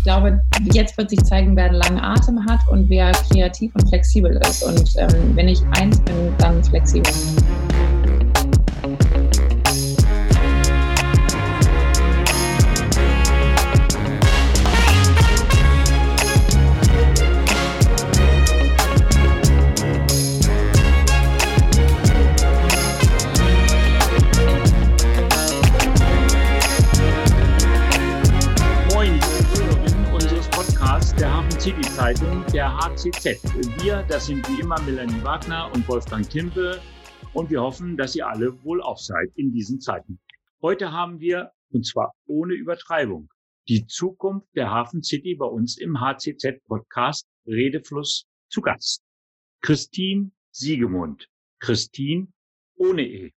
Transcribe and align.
ich 0.00 0.04
glaube, 0.04 0.40
jetzt 0.72 0.96
wird 0.96 1.10
sich 1.10 1.22
zeigen, 1.24 1.54
wer 1.56 1.66
einen 1.66 1.74
langen 1.74 2.00
Atem 2.00 2.42
hat 2.46 2.66
und 2.68 2.88
wer 2.88 3.12
kreativ 3.12 3.70
und 3.74 3.86
flexibel 3.86 4.34
ist. 4.48 4.62
Und 4.62 4.94
ähm, 4.96 5.36
wenn 5.36 5.46
ich 5.46 5.60
eins 5.78 6.00
bin, 6.00 6.32
dann 6.38 6.64
flexibel. 6.64 7.12
HCZ. 33.00 33.82
Wir, 33.82 34.04
das 34.10 34.26
sind 34.26 34.46
wie 34.50 34.60
immer 34.60 34.78
Melanie 34.82 35.24
Wagner 35.24 35.72
und 35.72 35.88
Wolfgang 35.88 36.28
Timpe 36.28 36.78
und 37.32 37.48
wir 37.48 37.62
hoffen, 37.62 37.96
dass 37.96 38.14
ihr 38.14 38.28
alle 38.28 38.62
wohlauf 38.62 38.98
seid 38.98 39.30
in 39.36 39.50
diesen 39.52 39.80
Zeiten. 39.80 40.20
Heute 40.60 40.92
haben 40.92 41.18
wir, 41.18 41.50
und 41.70 41.86
zwar 41.86 42.12
ohne 42.26 42.52
Übertreibung, 42.52 43.30
die 43.68 43.86
Zukunft 43.86 44.48
der 44.54 44.70
Hafen 44.70 45.02
City 45.02 45.34
bei 45.34 45.46
uns 45.46 45.78
im 45.78 45.98
HCZ 45.98 46.62
Podcast 46.66 47.26
Redefluss 47.46 48.26
zu 48.50 48.60
Gast. 48.60 49.02
Christine 49.62 50.30
Siegemund. 50.50 51.26
Christine 51.58 52.28
ohne 52.76 53.08
E. 53.08 53.32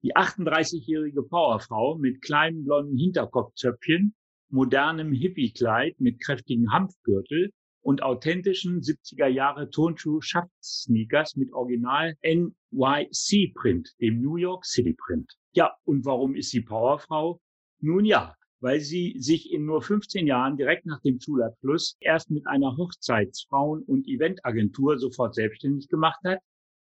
Die 0.00 0.16
38-jährige 0.16 1.22
Powerfrau 1.22 1.98
mit 1.98 2.22
kleinen 2.22 2.64
blonden 2.64 2.96
Hinterkopfzöpfchen, 2.96 4.14
modernem 4.48 5.12
Hippie-Kleid 5.12 6.00
mit 6.00 6.18
kräftigen 6.18 6.72
Hanfgürtel 6.72 7.52
und 7.82 8.02
authentischen 8.02 8.80
70er 8.80 9.26
Jahre 9.26 9.68
Turnschuh 9.68 10.20
Schaft-Sneakers 10.20 11.36
mit 11.36 11.52
Original 11.52 12.16
NYC 12.22 13.52
Print, 13.54 13.94
dem 14.00 14.22
New 14.22 14.36
York 14.36 14.64
City 14.64 14.94
Print. 14.94 15.36
Ja, 15.52 15.74
und 15.84 16.04
warum 16.04 16.34
ist 16.34 16.50
sie 16.50 16.62
Powerfrau? 16.62 17.40
Nun 17.80 18.04
ja, 18.04 18.34
weil 18.60 18.80
sie 18.80 19.16
sich 19.18 19.52
in 19.52 19.64
nur 19.66 19.82
15 19.82 20.26
Jahren 20.26 20.56
direkt 20.56 20.86
nach 20.86 21.00
dem 21.00 21.20
Schulabschluss 21.20 21.96
erst 22.00 22.30
mit 22.30 22.46
einer 22.46 22.76
Hochzeitsfrauen- 22.76 23.84
und 23.84 24.06
Eventagentur 24.06 24.98
sofort 24.98 25.34
selbstständig 25.34 25.88
gemacht 25.88 26.20
hat, 26.24 26.38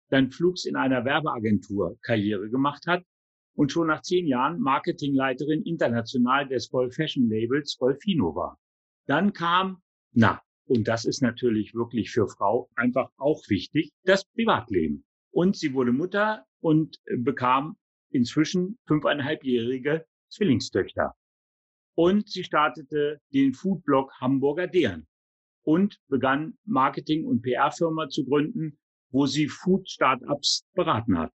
dann 0.10 0.32
flugs 0.32 0.66
in 0.66 0.76
einer 0.76 1.06
Werbeagentur 1.06 1.98
Karriere 2.02 2.50
gemacht 2.50 2.88
hat 2.88 3.04
und 3.54 3.72
schon 3.72 3.88
nach 3.88 4.02
zehn 4.02 4.26
Jahren 4.26 4.60
Marketingleiterin 4.60 5.62
international 5.64 6.48
des 6.48 6.70
Golf 6.70 6.96
Fashion 6.96 7.30
Labels 7.30 7.78
Golfino 7.78 8.36
war. 8.36 8.58
Dann 9.06 9.34
kam, 9.34 9.82
na, 10.14 10.42
und 10.68 10.88
das 10.88 11.06
ist 11.06 11.22
natürlich 11.22 11.74
wirklich 11.74 12.12
für 12.12 12.28
Frau 12.28 12.70
einfach 12.76 13.10
auch 13.18 13.42
wichtig, 13.48 13.92
das 14.04 14.26
Privatleben. 14.26 15.06
Und 15.32 15.56
sie 15.56 15.74
wurde 15.74 15.94
Mutter 15.94 16.46
und 16.60 17.00
bekam 17.06 17.78
inzwischen 18.10 18.78
fünfeinhalbjährige 18.86 20.06
Zwillingstöchter. 20.30 21.14
Und 21.96 22.30
sie 22.30 22.44
startete 22.44 23.20
den 23.34 23.54
Foodblog 23.54 24.12
Hamburger 24.20 24.68
Deren 24.68 25.08
und 25.64 26.00
begann 26.10 26.58
Marketing- 26.66 27.26
und 27.26 27.42
PR-Firma 27.42 28.10
zu 28.10 28.26
gründen, 28.26 28.78
wo 29.10 29.26
sie 29.26 29.48
Food-Startups 29.48 30.66
beraten 30.74 31.18
hat. 31.18 31.34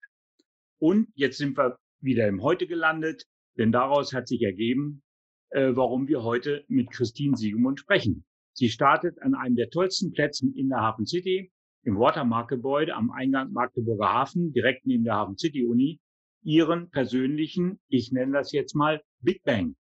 Und 0.78 1.08
jetzt 1.14 1.38
sind 1.38 1.56
wir 1.56 1.78
wieder 2.00 2.28
im 2.28 2.42
Heute 2.42 2.66
gelandet, 2.66 3.24
denn 3.56 3.72
daraus 3.72 4.12
hat 4.12 4.28
sich 4.28 4.42
ergeben, 4.42 5.02
äh, 5.50 5.74
warum 5.74 6.06
wir 6.08 6.22
heute 6.22 6.64
mit 6.68 6.90
Christine 6.90 7.36
Siegemund 7.36 7.80
sprechen. 7.80 8.24
Sie 8.54 8.68
startet 8.68 9.20
an 9.22 9.34
einem 9.34 9.56
der 9.56 9.70
tollsten 9.70 10.12
Plätze 10.12 10.46
in 10.54 10.68
der 10.68 10.80
Hafen 10.80 11.06
City, 11.06 11.50
im 11.84 11.98
Watermark-Gebäude 11.98 12.94
am 12.94 13.10
Eingang 13.10 13.52
Magdeburger 13.52 14.12
Hafen, 14.12 14.52
direkt 14.52 14.86
neben 14.86 15.04
der 15.04 15.14
Hafen 15.14 15.36
City 15.38 15.64
Uni, 15.64 16.00
ihren 16.42 16.90
persönlichen, 16.90 17.80
ich 17.88 18.12
nenne 18.12 18.32
das 18.32 18.52
jetzt 18.52 18.74
mal 18.74 19.02
Big 19.20 19.42
Bang. 19.44 19.76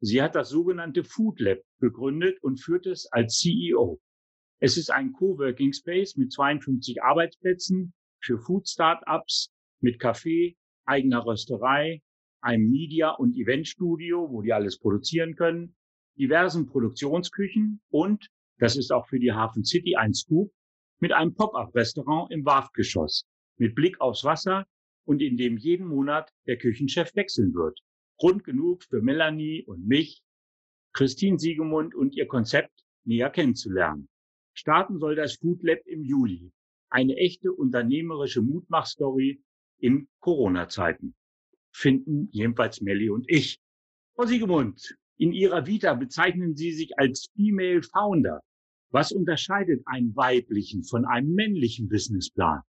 Sie 0.00 0.22
hat 0.22 0.34
das 0.34 0.48
sogenannte 0.48 1.04
Food 1.04 1.40
Lab 1.40 1.58
gegründet 1.80 2.42
und 2.42 2.60
führt 2.60 2.86
es 2.86 3.06
als 3.12 3.38
CEO. 3.38 4.00
Es 4.60 4.76
ist 4.76 4.90
ein 4.90 5.12
Coworking 5.12 5.72
Space 5.72 6.16
mit 6.16 6.32
52 6.32 7.02
Arbeitsplätzen 7.02 7.92
für 8.20 8.38
Food 8.38 8.68
Startups 8.68 9.52
mit 9.80 10.00
Café, 10.00 10.56
eigener 10.84 11.26
Rösterei, 11.26 12.02
einem 12.40 12.70
Media- 12.70 13.10
und 13.10 13.36
Eventstudio, 13.36 14.30
wo 14.30 14.42
die 14.42 14.52
alles 14.52 14.78
produzieren 14.78 15.34
können, 15.34 15.74
diversen 16.22 16.66
Produktionsküchen 16.66 17.80
und, 17.90 18.28
das 18.58 18.76
ist 18.76 18.92
auch 18.92 19.08
für 19.08 19.18
die 19.18 19.32
Hafen 19.32 19.64
City 19.64 19.96
ein 19.96 20.14
Scoop, 20.14 20.52
mit 21.00 21.10
einem 21.10 21.34
Pop-up-Restaurant 21.34 22.30
im 22.30 22.44
Warftgeschoss 22.44 23.26
mit 23.58 23.74
Blick 23.74 24.00
aufs 24.00 24.22
Wasser 24.22 24.66
und 25.04 25.20
in 25.20 25.36
dem 25.36 25.56
jeden 25.56 25.86
Monat 25.86 26.30
der 26.46 26.58
Küchenchef 26.58 27.12
wechseln 27.16 27.52
wird. 27.54 27.80
Grund 28.18 28.44
genug 28.44 28.84
für 28.84 29.02
Melanie 29.02 29.64
und 29.64 29.84
mich, 29.84 30.22
Christine 30.92 31.40
Siegemund 31.40 31.92
und 31.96 32.14
ihr 32.14 32.28
Konzept 32.28 32.84
näher 33.04 33.30
kennenzulernen. 33.30 34.08
Starten 34.54 35.00
soll 35.00 35.16
das 35.16 35.34
Food 35.34 35.64
Lab 35.64 35.80
im 35.86 36.04
Juli. 36.04 36.52
Eine 36.88 37.16
echte 37.16 37.52
unternehmerische 37.52 38.42
Mutmachstory 38.42 39.42
in 39.78 40.06
Corona-Zeiten. 40.20 41.16
Finden 41.72 42.28
jedenfalls 42.30 42.80
Melli 42.80 43.10
und 43.10 43.24
ich. 43.28 43.58
Frau 44.14 44.26
Siegemund, 44.26 44.96
in 45.18 45.32
Ihrer 45.32 45.66
Vita 45.66 45.94
bezeichnen 45.94 46.56
Sie 46.56 46.72
sich 46.72 46.98
als 46.98 47.28
Female 47.34 47.82
Founder. 47.82 48.40
Was 48.90 49.12
unterscheidet 49.12 49.82
einen 49.86 50.14
weiblichen 50.14 50.84
von 50.84 51.06
einem 51.06 51.34
männlichen 51.34 51.88
Businessplan? 51.88 52.60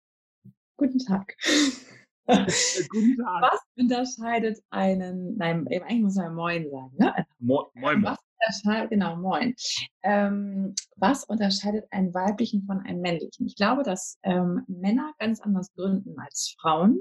Guten 0.76 0.98
Tag. 0.98 1.34
Guten 2.26 3.16
Tag. 3.16 3.42
Was 3.42 3.60
unterscheidet 3.76 4.62
einen, 4.70 5.36
nein, 5.36 5.66
eigentlich 5.69 6.03
muss 6.03 6.14
man 6.14 6.34
Moin 6.34 6.70
sagen, 6.70 6.97
ne? 6.97 7.26
Mo 7.41 7.70
moin, 7.75 8.00
moin. 8.00 8.04
Was 8.04 8.19
unterscheidet, 8.38 8.91
genau, 8.91 9.16
Moin. 9.16 9.54
Ähm, 10.03 10.74
was 10.97 11.24
unterscheidet 11.24 11.86
einen 11.91 12.14
weiblichen 12.14 12.64
von 12.64 12.80
einem 12.80 13.00
männlichen? 13.00 13.47
Ich 13.47 13.56
glaube, 13.56 13.82
dass 13.82 14.19
ähm, 14.22 14.62
Männer 14.69 15.12
ganz 15.19 15.41
anders 15.41 15.72
gründen 15.74 16.19
als 16.19 16.54
Frauen. 16.60 17.00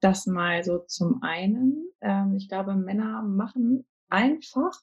Das 0.00 0.26
mal 0.26 0.64
so 0.64 0.78
zum 0.78 1.22
einen. 1.22 1.90
Ähm, 2.00 2.34
ich 2.36 2.48
glaube, 2.48 2.74
Männer 2.74 3.22
machen 3.22 3.84
einfach, 4.12 4.78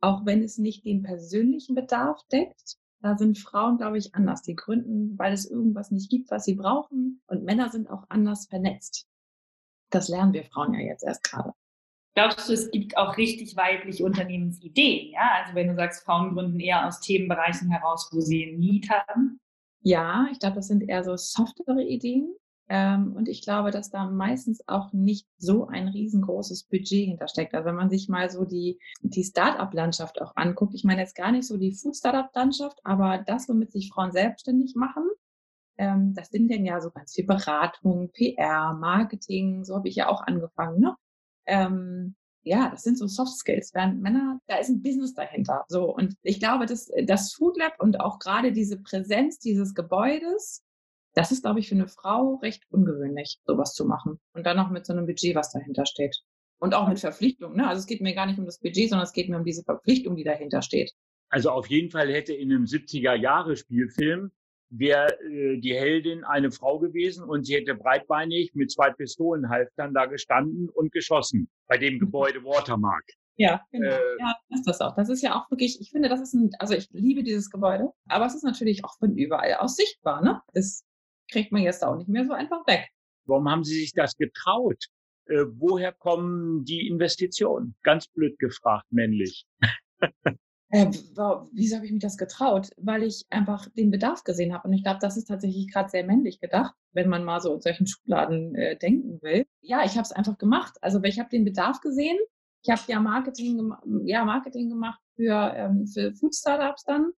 auch 0.00 0.24
wenn 0.24 0.42
es 0.42 0.58
nicht 0.58 0.84
den 0.84 1.02
persönlichen 1.02 1.74
Bedarf 1.74 2.20
deckt. 2.32 2.76
Da 3.00 3.16
sind 3.16 3.38
Frauen, 3.38 3.78
glaube 3.78 3.98
ich, 3.98 4.14
anders. 4.14 4.42
Die 4.42 4.56
gründen, 4.56 5.18
weil 5.18 5.32
es 5.32 5.48
irgendwas 5.48 5.90
nicht 5.90 6.10
gibt, 6.10 6.30
was 6.30 6.44
sie 6.44 6.54
brauchen. 6.54 7.22
Und 7.26 7.44
Männer 7.44 7.68
sind 7.68 7.88
auch 7.88 8.04
anders 8.08 8.46
vernetzt. 8.46 9.06
Das 9.90 10.08
lernen 10.08 10.32
wir 10.32 10.44
Frauen 10.44 10.74
ja 10.74 10.80
jetzt 10.80 11.04
erst 11.04 11.22
gerade. 11.24 11.52
Glaubst 12.14 12.48
du, 12.48 12.52
es 12.52 12.70
gibt 12.70 12.96
auch 12.96 13.16
richtig 13.16 13.56
weibliche 13.56 14.04
Unternehmensideen? 14.04 15.12
Ja, 15.12 15.42
also 15.42 15.54
wenn 15.54 15.68
du 15.68 15.76
sagst, 15.76 16.04
Frauen 16.04 16.34
gründen 16.34 16.58
eher 16.58 16.86
aus 16.86 17.00
Themenbereichen 17.00 17.70
heraus, 17.70 18.08
wo 18.12 18.20
sie 18.20 18.56
Need 18.56 18.90
haben. 18.90 19.40
Ja, 19.82 20.26
ich 20.32 20.40
glaube, 20.40 20.56
das 20.56 20.66
sind 20.66 20.88
eher 20.88 21.04
so 21.04 21.16
softere 21.16 21.84
Ideen. 21.84 22.34
Ähm, 22.70 23.14
und 23.16 23.28
ich 23.28 23.42
glaube, 23.42 23.70
dass 23.70 23.90
da 23.90 24.10
meistens 24.10 24.62
auch 24.68 24.92
nicht 24.92 25.26
so 25.38 25.66
ein 25.66 25.88
riesengroßes 25.88 26.64
Budget 26.64 27.06
hintersteckt. 27.08 27.54
Also 27.54 27.66
wenn 27.66 27.74
man 27.74 27.88
sich 27.88 28.08
mal 28.08 28.30
so 28.30 28.44
die, 28.44 28.78
die 29.00 29.24
Start-up-Landschaft 29.24 30.20
auch 30.20 30.36
anguckt, 30.36 30.74
ich 30.74 30.84
meine 30.84 31.00
jetzt 31.00 31.16
gar 31.16 31.32
nicht 31.32 31.46
so 31.46 31.56
die 31.56 31.72
Food-Startup-Landschaft, 31.72 32.78
aber 32.84 33.18
das, 33.26 33.48
womit 33.48 33.72
sich 33.72 33.90
Frauen 33.90 34.12
selbstständig 34.12 34.74
machen, 34.76 35.08
ähm, 35.78 36.12
das 36.14 36.28
sind 36.28 36.50
denn 36.50 36.66
ja 36.66 36.80
so 36.80 36.90
ganz 36.90 37.14
viel 37.14 37.24
Beratung, 37.24 38.10
PR, 38.12 38.74
Marketing, 38.74 39.64
so 39.64 39.76
habe 39.76 39.88
ich 39.88 39.96
ja 39.96 40.08
auch 40.08 40.20
angefangen. 40.20 40.80
Ne? 40.80 40.94
Ähm, 41.46 42.16
ja, 42.42 42.68
das 42.70 42.82
sind 42.82 42.98
so 42.98 43.06
Soft 43.06 43.38
Skills. 43.38 43.72
Während 43.74 44.02
Männer, 44.02 44.40
da 44.46 44.56
ist 44.56 44.68
ein 44.68 44.82
Business 44.82 45.14
dahinter. 45.14 45.64
So 45.68 45.94
und 45.94 46.14
ich 46.22 46.40
glaube, 46.40 46.66
dass 46.66 46.90
das 47.04 47.32
Food 47.32 47.56
Lab 47.56 47.80
und 47.80 48.00
auch 48.00 48.18
gerade 48.18 48.52
diese 48.52 48.78
Präsenz 48.80 49.38
dieses 49.38 49.74
Gebäudes 49.74 50.64
das 51.14 51.32
ist, 51.32 51.42
glaube 51.42 51.60
ich, 51.60 51.68
für 51.68 51.74
eine 51.74 51.88
Frau 51.88 52.36
recht 52.42 52.64
ungewöhnlich, 52.70 53.40
sowas 53.44 53.74
zu 53.74 53.84
machen. 53.84 54.20
Und 54.34 54.46
dann 54.46 54.56
noch 54.56 54.70
mit 54.70 54.86
so 54.86 54.92
einem 54.92 55.06
Budget, 55.06 55.34
was 55.34 55.52
dahinter 55.52 55.86
steht. 55.86 56.16
Und 56.58 56.74
auch 56.74 56.88
mit 56.88 56.98
Verpflichtung. 56.98 57.56
Ne? 57.56 57.66
Also 57.66 57.80
es 57.80 57.86
geht 57.86 58.00
mir 58.00 58.14
gar 58.14 58.26
nicht 58.26 58.38
um 58.38 58.44
das 58.44 58.58
Budget, 58.58 58.90
sondern 58.90 59.06
es 59.06 59.12
geht 59.12 59.28
mir 59.28 59.36
um 59.36 59.44
diese 59.44 59.62
Verpflichtung, 59.62 60.16
die 60.16 60.24
dahinter 60.24 60.62
steht. 60.62 60.92
Also 61.30 61.50
auf 61.50 61.66
jeden 61.68 61.90
Fall 61.90 62.12
hätte 62.12 62.32
in 62.32 62.52
einem 62.52 62.64
70er-Jahre-Spielfilm 62.64 64.30
wäre 64.70 65.18
äh, 65.22 65.58
die 65.60 65.74
Heldin 65.74 66.24
eine 66.24 66.50
Frau 66.50 66.78
gewesen 66.78 67.24
und 67.24 67.44
sie 67.44 67.54
hätte 67.54 67.74
breitbeinig 67.74 68.52
mit 68.54 68.70
zwei 68.70 68.90
Pistolenhalftern 68.90 69.94
da 69.94 70.06
gestanden 70.06 70.68
und 70.68 70.92
geschossen 70.92 71.48
bei 71.66 71.78
dem 71.78 71.94
mhm. 71.94 72.00
Gebäude 72.00 72.44
Watermark. 72.44 73.04
Ja, 73.36 73.62
genau. 73.70 73.88
Äh, 73.88 74.18
ja, 74.18 74.34
ist 74.50 74.66
das 74.66 74.80
auch. 74.80 74.96
Das 74.96 75.08
ist 75.08 75.22
ja 75.22 75.36
auch 75.36 75.50
wirklich, 75.50 75.80
ich 75.80 75.90
finde, 75.90 76.08
das 76.08 76.20
ist 76.20 76.34
ein, 76.34 76.50
also 76.58 76.74
ich 76.74 76.88
liebe 76.90 77.22
dieses 77.22 77.50
Gebäude, 77.50 77.90
aber 78.08 78.26
es 78.26 78.34
ist 78.34 78.42
natürlich 78.42 78.84
auch 78.84 78.98
von 78.98 79.16
überall 79.16 79.54
aus 79.54 79.76
sichtbar, 79.76 80.22
ne? 80.22 80.42
Das 80.54 80.84
kriegt 81.30 81.52
man 81.52 81.62
jetzt 81.62 81.84
auch 81.84 81.96
nicht 81.96 82.08
mehr 82.08 82.24
so 82.24 82.32
einfach 82.32 82.66
weg. 82.66 82.88
Warum 83.26 83.48
haben 83.48 83.64
Sie 83.64 83.78
sich 83.78 83.92
das 83.92 84.16
getraut? 84.16 84.86
Äh, 85.26 85.44
woher 85.56 85.92
kommen 85.92 86.64
die 86.64 86.88
Investitionen? 86.88 87.76
Ganz 87.82 88.08
blöd 88.08 88.38
gefragt, 88.38 88.86
männlich. 88.90 89.46
Äh, 90.70 90.90
wieso 91.52 91.76
habe 91.76 91.86
ich 91.86 91.92
mich 91.92 92.02
das 92.02 92.18
getraut? 92.18 92.70
Weil 92.76 93.02
ich 93.02 93.24
einfach 93.30 93.68
den 93.70 93.90
Bedarf 93.90 94.22
gesehen 94.24 94.52
habe. 94.52 94.68
Und 94.68 94.74
ich 94.74 94.82
glaube, 94.82 94.98
das 95.00 95.16
ist 95.16 95.24
tatsächlich 95.24 95.72
gerade 95.72 95.88
sehr 95.88 96.04
männlich 96.04 96.40
gedacht, 96.40 96.74
wenn 96.92 97.08
man 97.08 97.24
mal 97.24 97.40
so 97.40 97.54
in 97.54 97.60
solchen 97.62 97.86
Schubladen 97.86 98.54
äh, 98.54 98.76
denken 98.76 99.18
will. 99.22 99.46
Ja, 99.62 99.84
ich 99.84 99.92
habe 99.92 100.02
es 100.02 100.12
einfach 100.12 100.36
gemacht. 100.36 100.76
Also 100.82 101.02
ich 101.02 101.18
habe 101.18 101.30
den 101.30 101.46
Bedarf 101.46 101.80
gesehen. 101.80 102.18
Ich 102.62 102.70
habe 102.70 102.82
ja 102.86 103.00
Marketing, 103.00 103.72
ja 104.04 104.24
Marketing 104.24 104.68
gemacht 104.68 105.00
für, 105.16 105.54
ähm, 105.56 105.86
für 105.86 106.12
Food 106.12 106.34
Startups 106.34 106.84
dann, 106.84 107.12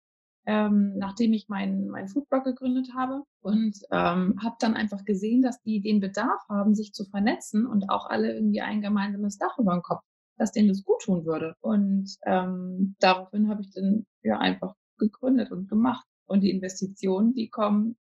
ähm, 0.51 0.97
nachdem 0.97 1.33
ich 1.33 1.49
meinen 1.49 1.89
mein 1.89 2.09
Foodblog 2.09 2.43
gegründet 2.43 2.89
habe 2.97 3.23
und 3.41 3.79
ähm, 3.93 4.37
habe 4.43 4.57
dann 4.59 4.75
einfach 4.75 5.05
gesehen, 5.05 5.43
dass 5.43 5.63
die 5.63 5.81
den 5.81 6.01
Bedarf 6.01 6.43
haben, 6.49 6.75
sich 6.75 6.93
zu 6.93 7.05
vernetzen 7.05 7.67
und 7.67 7.89
auch 7.89 8.11
alle 8.11 8.35
irgendwie 8.35 8.61
ein 8.61 8.83
gemeinsames 8.83 9.39
Dach 9.39 9.59
über 9.59 9.73
den 9.73 9.83
Kopf 9.83 10.03
dass 10.41 10.53
denen 10.53 10.69
das 10.69 10.83
gut 10.83 11.03
tun 11.03 11.27
würde. 11.27 11.55
Und 11.61 12.17
ähm, 12.25 12.97
daraufhin 12.99 13.51
habe 13.51 13.61
ich 13.61 13.73
dann 13.75 14.07
ja 14.23 14.39
einfach 14.39 14.75
gegründet 14.99 15.53
und 15.53 15.69
gemacht. 15.69 16.07
Und 16.27 16.41
die 16.41 16.51
Investitionen, 16.51 17.35
die 17.35 17.51
kommen 17.51 17.97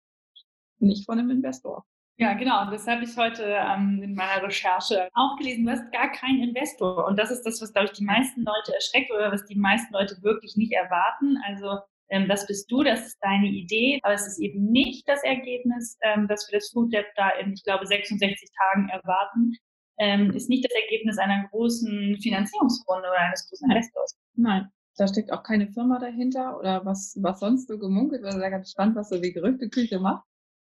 nicht 0.78 1.06
von 1.06 1.18
einem 1.18 1.30
Investor. 1.30 1.86
Ja, 2.18 2.34
genau. 2.34 2.70
Das 2.70 2.86
habe 2.86 3.04
ich 3.04 3.16
heute 3.16 3.42
ähm, 3.44 4.00
in 4.02 4.14
meiner 4.14 4.42
Recherche 4.42 5.08
auch 5.14 5.36
gelesen. 5.36 5.64
Du 5.64 5.72
hast 5.72 5.90
gar 5.92 6.10
keinen 6.12 6.42
Investor. 6.42 7.06
Und 7.06 7.18
das 7.18 7.30
ist 7.30 7.42
das, 7.42 7.60
was, 7.62 7.72
glaube 7.72 7.86
ich, 7.86 7.92
die 7.92 8.04
meisten 8.04 8.42
Leute 8.42 8.74
erschreckt 8.74 9.10
oder 9.10 9.32
was 9.32 9.46
die 9.46 9.58
meisten 9.58 9.92
Leute 9.92 10.22
wirklich 10.22 10.56
nicht 10.56 10.72
erwarten. 10.72 11.38
Also 11.46 11.78
das 12.28 12.46
bist 12.46 12.70
du, 12.70 12.82
das 12.82 13.06
ist 13.06 13.18
deine 13.20 13.48
Idee, 13.48 14.00
aber 14.02 14.14
es 14.14 14.26
ist 14.26 14.38
eben 14.38 14.70
nicht 14.70 15.08
das 15.08 15.22
Ergebnis, 15.24 15.98
ähm, 16.02 16.28
dass 16.28 16.48
wir 16.48 16.58
das 16.58 16.70
Food 16.70 16.92
Lab 16.92 17.06
da 17.16 17.30
in, 17.30 17.52
ich 17.52 17.64
glaube, 17.64 17.86
66 17.86 18.48
Tagen 18.56 18.88
erwarten, 18.88 19.52
ähm, 19.98 20.30
ist 20.30 20.48
nicht 20.48 20.64
das 20.64 20.72
Ergebnis 20.82 21.18
einer 21.18 21.48
großen 21.48 22.18
Finanzierungsrunde 22.20 23.08
oder 23.08 23.18
eines 23.18 23.48
großen 23.48 23.70
Investors. 23.70 24.16
Nein, 24.34 24.68
da 24.96 25.08
steckt 25.08 25.32
auch 25.32 25.42
keine 25.42 25.68
Firma 25.68 25.98
dahinter 25.98 26.58
oder 26.58 26.84
was, 26.84 27.16
was 27.20 27.40
sonst 27.40 27.68
so 27.68 27.78
gemunkelt 27.78 28.22
wird. 28.22 28.34
Da 28.34 28.50
ganz 28.50 28.70
spannend, 28.70 28.96
was 28.96 29.08
so 29.08 29.20
die 29.20 29.32
Gerüchteküche 29.32 29.98
macht. 29.98 30.24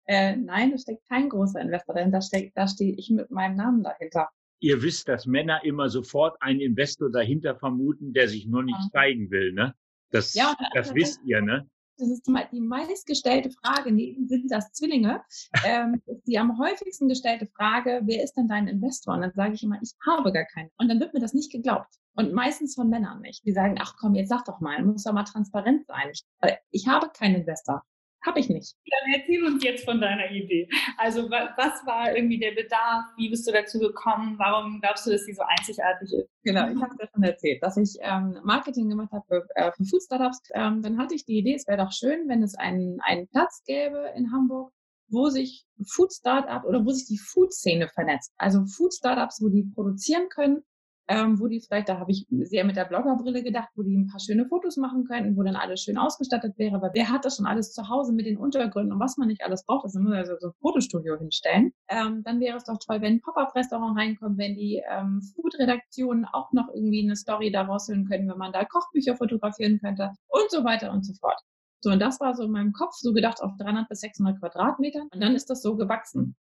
Äh, 0.06 0.38
nein, 0.38 0.72
da 0.72 0.78
steckt 0.78 1.08
kein 1.10 1.30
großer 1.30 1.60
Investor 1.60 1.96
dahinter. 1.96 2.18
Da, 2.18 2.22
steckt, 2.22 2.58
da 2.58 2.68
stehe 2.68 2.96
ich 2.96 3.10
mit 3.10 3.30
meinem 3.30 3.58
Namen 3.58 3.84
dahinter. 3.84 4.30
Ihr 4.60 4.82
wisst, 4.82 5.08
dass 5.08 5.26
Männer 5.26 5.64
immer 5.64 5.90
sofort 5.90 6.42
einen 6.42 6.62
Investor 6.62 7.12
dahinter 7.12 7.56
vermuten, 7.56 8.14
der 8.14 8.28
sich 8.28 8.48
nur 8.48 8.64
nicht 8.64 8.80
zeigen 8.92 9.30
will, 9.30 9.54
ne? 9.54 9.76
Das, 10.12 10.34
ja, 10.34 10.56
das 10.74 10.94
wisst 10.94 11.20
ihr, 11.26 11.42
ne? 11.42 11.70
das 11.98 12.10
ist 12.10 12.28
die 12.52 12.62
meistgestellte 12.62 13.50
Frage, 13.50 13.92
neben 13.92 14.28
sind 14.28 14.52
das 14.52 14.72
Zwillinge, 14.72 15.22
ähm, 15.66 16.02
die 16.28 16.38
am 16.38 16.58
häufigsten 16.60 17.10
gestellte 17.10 17.48
Frage, 17.48 18.02
wer 18.04 18.24
ist 18.24 18.34
denn 18.34 18.48
dein 18.48 18.68
Investor? 18.68 19.16
Und 19.16 19.22
dann 19.22 19.34
sage 19.34 19.54
ich 19.54 19.64
immer, 19.64 19.80
ich 19.82 19.94
habe 20.06 20.32
gar 20.32 20.46
keinen. 20.46 20.70
Und 20.78 20.90
dann 20.90 21.00
wird 21.00 21.14
mir 21.14 21.20
das 21.20 21.34
nicht 21.34 21.52
geglaubt. 21.52 21.96
Und 22.16 22.34
meistens 22.34 22.76
von 22.76 22.90
Männern 22.90 23.22
nicht. 23.22 23.46
Die 23.46 23.52
sagen, 23.52 23.78
ach 23.80 23.96
komm, 24.00 24.16
jetzt 24.16 24.30
sag 24.30 24.46
doch 24.46 24.60
mal, 24.60 24.84
muss 24.84 25.04
doch 25.04 25.14
mal 25.14 25.24
transparent 25.24 25.86
sein. 25.86 26.10
Ich, 26.12 26.24
ich 26.72 26.88
habe 26.88 27.10
keinen 27.10 27.36
Investor. 27.36 27.84
Habe 28.28 28.42
ich 28.42 28.50
nicht. 28.50 28.76
Dann 28.86 29.14
erzähl 29.14 29.46
uns 29.46 29.64
jetzt 29.64 29.86
von 29.86 30.02
deiner 30.02 30.30
Idee. 30.30 30.68
Also 30.98 31.30
was 31.30 31.86
war 31.86 32.14
irgendwie 32.14 32.38
der 32.38 32.52
Bedarf? 32.52 33.06
Wie 33.16 33.30
bist 33.30 33.48
du 33.48 33.54
dazu 33.54 33.80
gekommen? 33.80 34.38
Warum 34.38 34.82
glaubst 34.82 35.08
du, 35.08 35.12
dass 35.12 35.24
sie 35.24 35.34
so 35.34 35.44
einzigartig 35.44 36.12
ist? 36.12 36.30
Genau, 36.44 36.68
ich 36.70 36.76
habe 36.76 36.94
es 36.94 37.00
ja 37.00 37.08
schon 37.14 37.24
erzählt, 37.24 37.64
dass 37.64 37.78
ich 37.78 37.98
ähm, 38.02 38.38
Marketing 38.44 38.90
gemacht 38.90 39.14
habe 39.14 39.24
für, 39.28 39.48
äh, 39.56 39.72
für 39.72 39.86
Food 39.86 40.04
Startups. 40.04 40.42
Ähm, 40.54 40.82
dann 40.82 40.98
hatte 40.98 41.16
ich 41.16 41.26
die 41.26 41.38
Idee, 41.38 41.56
es 41.56 41.68
wäre 41.68 41.78
doch 41.78 41.94
schön, 41.94 42.28
wenn 42.28 42.44
es 42.44 42.56
einen, 42.56 43.00
einen 43.00 43.30
Platz 43.30 43.64
gäbe 43.66 44.12
in 44.18 44.34
Hamburg, 44.34 44.74
wo 45.08 45.30
sich 45.30 45.66
Food 45.86 46.12
Startup 46.12 46.66
oder 46.66 46.86
wo 46.86 46.92
sich 46.92 47.08
die 47.08 47.18
Food-Szene 47.18 47.88
vernetzt. 47.88 48.34
Also 48.38 48.66
Food 48.66 48.94
Startups, 48.94 49.42
wo 49.42 49.48
die 49.48 49.64
produzieren 49.74 50.28
können, 50.28 50.64
ähm, 51.08 51.40
wo 51.40 51.48
die 51.48 51.62
vielleicht, 51.62 51.90
da 51.90 52.00
habe 52.00 52.12
ich 52.12 52.28
sehr 52.30 52.66
mit 52.66 52.76
der 52.76 52.86
Bloggerbrille 52.86 53.44
gedacht, 53.44 53.70
wo 53.76 53.84
die 53.84 53.98
ein 53.98 54.08
paar 54.08 54.20
schöne 54.20 54.46
Fotos 54.46 54.78
machen 54.78 55.06
könnten, 55.06 55.38
wo 55.38 55.44
dann 55.44 55.56
alles 55.56 55.82
schön 55.82 55.98
ausgestattet 55.98 56.58
wäre. 56.58 56.76
Aber 56.76 56.92
wer 56.94 57.10
hat 57.10 57.26
das 57.26 57.38
schon 57.38 57.46
alles 57.46 57.74
zu 57.74 57.88
Hause 57.88 58.14
mit 58.14 58.26
den 58.26 58.38
Untergründen 58.38 58.94
und 58.94 59.00
was 59.00 59.18
man 59.18 59.28
nicht 59.30 59.44
alles 59.44 59.66
braucht? 59.66 59.86
Das 59.86 59.94
muss 59.96 60.14
also 60.14 60.36
so 60.40 60.48
ein 60.48 60.54
Fotostudio 60.60 61.18
hinstellen. 61.18 61.74
Ähm, 61.88 62.24
dann 62.24 62.40
wäre 62.40 62.58
es 62.58 62.66
doch 62.66 62.78
toll, 62.86 63.02
wenn 63.02 63.14
ein 63.14 63.22
Pop-Up-Restaurant 63.22 63.98
reinkommt, 63.98 64.38
wenn 64.38 64.56
die 64.56 64.84
ähm, 64.90 65.22
Food-Redaktionen 65.36 66.26
auch 66.26 66.52
noch 66.52 66.68
irgendwie 66.74 67.04
eine 67.04 67.16
Story 67.16 67.52
daraus 67.52 67.88
hören 67.88 68.06
können, 68.06 68.30
wenn 68.30 68.38
man 68.38 68.52
da 68.52 68.66
Kochbücher 68.66 69.16
fotografieren 69.16 69.80
könnte 69.80 70.12
und 70.28 70.52
so 70.52 70.64
weiter 70.64 70.92
und 70.92 71.06
so 71.06 71.14
fort. 71.14 71.40
So, 71.80 71.92
und 71.92 72.00
das 72.00 72.20
war 72.20 72.34
so 72.34 72.44
in 72.44 72.52
meinem 72.52 72.74
Kopf 72.74 72.94
so 72.96 73.14
gedacht 73.14 73.42
auf 73.42 73.52
300 73.60 73.88
bis 73.88 74.00
600 74.02 74.40
Quadratmetern. 74.40 75.08
Und 75.14 75.22
dann 75.22 75.36
ist 75.36 75.50
das 75.50 75.62
so 75.62 75.76
gewachsen 75.76 76.36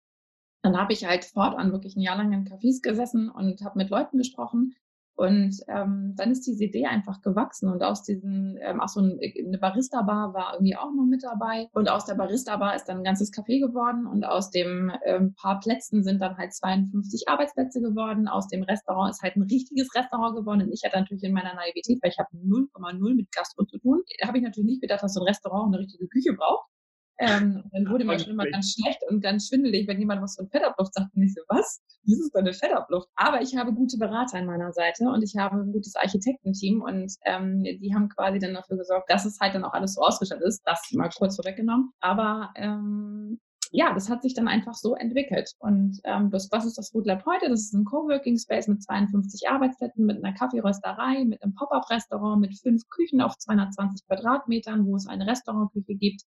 dann 0.65 0.79
habe 0.79 0.95
ich 0.95 1.05
halt 1.05 1.27
fortan 1.27 1.73
wirklich 1.73 1.95
ein 1.95 2.01
Jahr 2.01 2.17
lang 2.17 2.33
in 2.33 2.47
Cafés 2.47 2.81
gesessen 2.83 3.29
und 3.29 3.63
habe 3.63 3.79
mit 3.79 3.91
Leuten 3.91 4.17
gesprochen. 4.17 4.75
Und 5.17 5.61
ähm, 5.69 6.15
dann 6.17 6.33
ist 6.33 6.45
diese 6.45 6.65
Idee 6.65 6.87
einfach 6.87 7.21
gewachsen 7.23 7.69
und 7.69 7.85
aus 7.85 8.03
diesen, 8.03 8.59
ähm, 8.61 8.81
auch 8.81 8.89
so 8.89 9.01
ein, 9.01 9.21
eine 9.21 9.59
Barista-Bar 9.59 10.35
war 10.35 10.55
irgendwie 10.55 10.75
auch 10.75 10.91
noch 10.93 11.05
mit 11.05 11.23
dabei 11.23 11.69
und 11.73 11.89
aus 11.89 12.05
der 12.07 12.17
Barista-Bar 12.17 12.75
ist 12.75 12.87
dann 12.87 12.99
ein 12.99 13.05
ganzes 13.05 13.33
Café 13.33 13.61
geworden 13.61 14.09
und 14.09 14.25
aus 14.25 14.51
dem 14.51 14.91
ähm, 15.05 15.35
paar 15.41 15.61
Plätzen 15.61 16.03
sind 16.03 16.21
dann 16.21 16.37
halt 16.37 16.53
52 16.53 17.29
Arbeitsplätze 17.29 17.81
geworden. 17.81 18.27
Aus 18.27 18.49
dem 18.49 18.65
Restaurant 18.65 19.13
ist 19.13 19.23
halt 19.23 19.37
ein 19.37 19.43
richtiges 19.43 19.95
Restaurant 19.95 20.35
geworden 20.35 20.63
und 20.63 20.73
ich 20.73 20.83
hatte 20.85 20.99
natürlich 20.99 21.23
in 21.23 21.33
meiner 21.33 21.55
Naivität, 21.55 22.01
weil 22.03 22.11
ich 22.11 22.19
habe 22.19 22.37
0,0 22.37 23.15
mit 23.15 23.31
Gastro 23.31 23.67
zu 23.67 23.79
tun, 23.79 24.03
habe 24.27 24.39
ich 24.39 24.43
natürlich 24.43 24.67
nicht 24.67 24.83
gedacht, 24.83 25.05
dass 25.05 25.15
so 25.15 25.21
ein 25.21 25.29
Restaurant 25.29 25.73
eine 25.73 25.85
richtige 25.85 26.09
Küche 26.09 26.33
braucht. 26.33 26.74
Ähm, 27.19 27.65
dann 27.73 27.89
wurde 27.89 28.05
mir 28.05 28.19
schon 28.19 28.33
immer 28.33 28.47
ganz 28.47 28.73
schlecht 28.73 28.99
und 29.09 29.21
ganz 29.21 29.49
schwindelig, 29.49 29.87
wenn 29.87 29.99
jemand 29.99 30.23
was 30.23 30.37
von 30.37 30.49
Fettabluft 30.49 30.95
sagt. 30.95 31.15
Und 31.15 31.23
ich 31.23 31.35
so, 31.35 31.43
was? 31.49 31.81
Das 32.07 32.19
ist 32.19 32.35
doch 32.35 32.41
eine 32.41 32.53
Fettabluft. 32.53 33.09
Aber 33.15 33.41
ich 33.41 33.57
habe 33.57 33.73
gute 33.73 33.99
Berater 33.99 34.39
an 34.39 34.47
meiner 34.47 34.73
Seite 34.73 35.05
und 35.05 35.23
ich 35.23 35.37
habe 35.37 35.57
ein 35.57 35.73
gutes 35.73 35.95
Architektenteam 35.97 36.83
und 36.83 37.13
ähm, 37.25 37.63
die 37.63 37.95
haben 37.95 38.09
quasi 38.09 38.39
dann 38.39 38.55
dafür 38.55 38.77
gesorgt, 38.77 39.11
dass 39.11 39.25
es 39.25 39.39
halt 39.41 39.55
dann 39.55 39.65
auch 39.65 39.73
alles 39.73 39.95
so 39.95 40.03
ausgestattet 40.03 40.45
ist. 40.47 40.63
Das 40.65 40.91
mal 40.93 41.09
kurz 41.09 41.37
vorweggenommen. 41.37 41.91
Aber 42.01 42.51
ähm, 42.57 43.39
ja, 43.71 43.93
das 43.93 44.09
hat 44.09 44.23
sich 44.23 44.35
dann 44.35 44.47
einfach 44.47 44.75
so 44.75 44.95
entwickelt. 44.95 45.53
Und 45.59 46.01
ähm, 46.05 46.31
das, 46.31 46.49
was 46.53 46.65
ist 46.65 46.79
das 46.79 46.91
Food 46.91 47.07
Lab 47.07 47.27
heute? 47.27 47.49
Das 47.49 47.61
ist 47.61 47.75
ein 47.75 47.85
Coworking 47.85 48.39
Space 48.39 48.69
mit 48.69 48.81
52 48.83 49.49
Arbeitsplätzen, 49.49 50.07
mit 50.07 50.25
einer 50.25 50.33
Kaffeerösterei, 50.33 51.25
mit 51.25 51.43
einem 51.43 51.55
Pop-up-Restaurant, 51.55 52.41
mit 52.41 52.57
fünf 52.57 52.89
Küchen 52.89 53.21
auf 53.21 53.37
220 53.37 54.07
Quadratmetern, 54.07 54.87
wo 54.87 54.95
es 54.95 55.09
eine 55.09 55.27
Restaurantküche 55.27 55.97
gibt, 55.97 56.23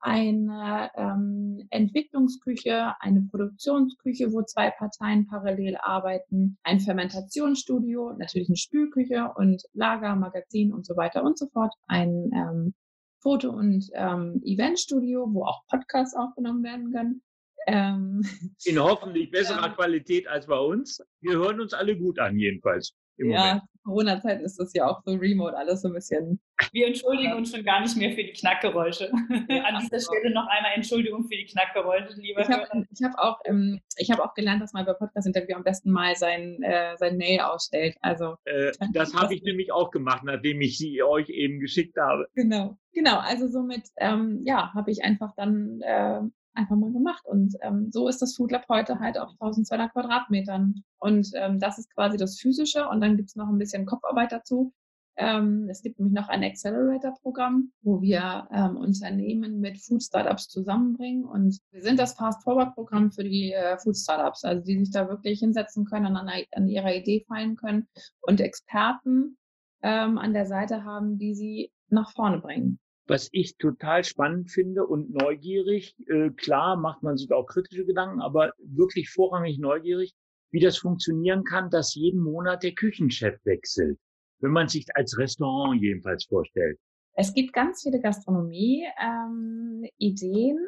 eine 0.00 0.90
ähm, 0.96 1.66
Entwicklungsküche, 1.70 2.94
eine 3.00 3.22
Produktionsküche, 3.30 4.32
wo 4.32 4.42
zwei 4.42 4.70
Parteien 4.70 5.26
parallel 5.26 5.76
arbeiten, 5.80 6.58
ein 6.62 6.80
Fermentationsstudio, 6.80 8.12
natürlich 8.18 8.48
eine 8.48 8.56
Spülküche 8.56 9.32
und 9.36 9.62
Lager, 9.72 10.14
Magazin 10.14 10.72
und 10.72 10.86
so 10.86 10.96
weiter 10.96 11.24
und 11.24 11.38
so 11.38 11.48
fort, 11.48 11.74
ein 11.86 12.30
ähm, 12.34 12.74
Foto- 13.20 13.50
und 13.50 13.88
ähm, 13.94 14.40
Eventstudio, 14.44 15.26
wo 15.32 15.44
auch 15.44 15.62
Podcasts 15.68 16.16
aufgenommen 16.16 16.62
werden 16.62 16.92
können. 16.92 17.22
Ähm, 17.66 18.22
In 18.64 18.78
hoffentlich 18.78 19.30
besserer 19.30 19.68
Qualität 19.76 20.28
als 20.28 20.46
bei 20.46 20.58
uns. 20.58 21.02
Wir 21.20 21.36
hören 21.36 21.60
uns 21.60 21.74
alle 21.74 21.98
gut 21.98 22.18
an, 22.18 22.38
jedenfalls 22.38 22.94
ja, 23.18 23.62
Corona-Zeit 23.88 24.42
ist 24.42 24.60
das 24.60 24.72
ja 24.74 24.86
auch 24.86 25.00
so 25.04 25.14
remote, 25.14 25.56
alles 25.56 25.80
so 25.80 25.88
ein 25.88 25.94
bisschen. 25.94 26.38
Wir 26.72 26.88
entschuldigen 26.88 27.32
uns 27.32 27.50
schon 27.50 27.64
gar 27.64 27.80
nicht 27.80 27.96
mehr 27.96 28.10
für 28.10 28.22
die 28.22 28.32
Knackgeräusche. 28.32 29.10
An 29.12 29.80
dieser 29.80 30.00
Stelle 30.00 30.32
noch 30.32 30.46
einmal 30.48 30.72
Entschuldigung 30.74 31.24
für 31.24 31.36
die 31.36 31.46
Knackgeräusche, 31.46 32.20
lieber 32.20 32.42
Ich 32.42 32.50
habe 32.50 32.66
hab 33.02 33.18
auch, 33.18 33.40
ähm, 33.46 33.80
hab 34.10 34.20
auch 34.20 34.34
gelernt, 34.34 34.62
dass 34.62 34.74
man 34.74 34.84
bei 34.84 34.92
Podcast-Interview 34.92 35.56
am 35.56 35.64
besten 35.64 35.90
mal 35.90 36.14
sein, 36.16 36.62
äh, 36.62 36.96
sein 36.98 37.16
Mail 37.16 37.40
ausstellt. 37.40 37.96
Also, 38.02 38.36
äh, 38.44 38.72
das 38.92 39.14
habe 39.14 39.34
ich 39.34 39.42
nämlich 39.42 39.72
auch 39.72 39.90
gemacht, 39.90 40.22
nachdem 40.22 40.60
ich 40.60 40.76
sie 40.76 41.02
euch 41.02 41.30
eben 41.30 41.58
geschickt 41.58 41.96
habe. 41.96 42.28
Genau, 42.34 42.76
genau. 42.92 43.18
Also 43.18 43.48
somit, 43.48 43.84
ähm, 43.96 44.42
ja, 44.44 44.72
habe 44.74 44.90
ich 44.90 45.02
einfach 45.02 45.32
dann 45.34 45.80
äh, 45.80 46.20
einfach 46.54 46.76
mal 46.76 46.92
gemacht. 46.92 47.24
Und 47.26 47.56
ähm, 47.62 47.90
so 47.90 48.08
ist 48.08 48.20
das 48.22 48.36
Food 48.36 48.52
Lab 48.52 48.68
heute 48.68 48.98
halt 48.98 49.18
auf 49.18 49.30
1200 49.40 49.92
Quadratmetern. 49.92 50.82
Und 50.98 51.30
ähm, 51.34 51.58
das 51.58 51.78
ist 51.78 51.92
quasi 51.94 52.16
das 52.16 52.38
Physische. 52.38 52.88
Und 52.88 53.00
dann 53.00 53.16
gibt 53.16 53.30
es 53.30 53.36
noch 53.36 53.48
ein 53.48 53.58
bisschen 53.58 53.86
Kopfarbeit 53.86 54.32
dazu. 54.32 54.72
Ähm, 55.16 55.68
es 55.68 55.82
gibt 55.82 55.98
nämlich 55.98 56.14
noch 56.14 56.28
ein 56.28 56.44
Accelerator-Programm, 56.44 57.72
wo 57.82 58.00
wir 58.00 58.48
ähm, 58.52 58.76
Unternehmen 58.76 59.58
mit 59.58 59.78
Food 59.78 60.02
Startups 60.02 60.48
zusammenbringen. 60.48 61.24
Und 61.24 61.58
wir 61.72 61.82
sind 61.82 61.98
das 61.98 62.14
Fast-Forward-Programm 62.14 63.10
für 63.10 63.24
die 63.24 63.52
äh, 63.52 63.76
Food 63.78 63.96
Startups, 63.96 64.44
also 64.44 64.64
die 64.64 64.78
sich 64.78 64.92
da 64.92 65.08
wirklich 65.08 65.40
hinsetzen 65.40 65.84
können 65.86 66.16
an, 66.16 66.30
an 66.52 66.68
ihrer 66.68 66.94
Idee 66.94 67.24
fallen 67.26 67.56
können 67.56 67.88
und 68.20 68.40
Experten 68.40 69.36
ähm, 69.82 70.18
an 70.18 70.32
der 70.32 70.46
Seite 70.46 70.84
haben, 70.84 71.18
die 71.18 71.34
sie 71.34 71.72
nach 71.88 72.12
vorne 72.12 72.38
bringen 72.38 72.78
was 73.08 73.28
ich 73.32 73.56
total 73.56 74.04
spannend 74.04 74.50
finde 74.50 74.86
und 74.86 75.10
neugierig. 75.10 75.96
Äh, 76.08 76.30
klar 76.30 76.76
macht 76.76 77.02
man 77.02 77.16
sich 77.16 77.32
auch 77.32 77.46
kritische 77.46 77.84
Gedanken, 77.84 78.20
aber 78.20 78.52
wirklich 78.58 79.10
vorrangig 79.10 79.58
neugierig, 79.58 80.14
wie 80.50 80.60
das 80.60 80.78
funktionieren 80.78 81.44
kann, 81.44 81.70
dass 81.70 81.94
jeden 81.94 82.20
Monat 82.20 82.62
der 82.62 82.72
Küchenchef 82.72 83.38
wechselt, 83.44 83.98
wenn 84.40 84.52
man 84.52 84.68
sich 84.68 84.86
als 84.94 85.18
Restaurant 85.18 85.80
jedenfalls 85.80 86.24
vorstellt. 86.24 86.78
Es 87.14 87.34
gibt 87.34 87.52
ganz 87.52 87.82
viele 87.82 88.00
Gastronomie-Ideen, 88.00 90.56
ähm, 90.56 90.66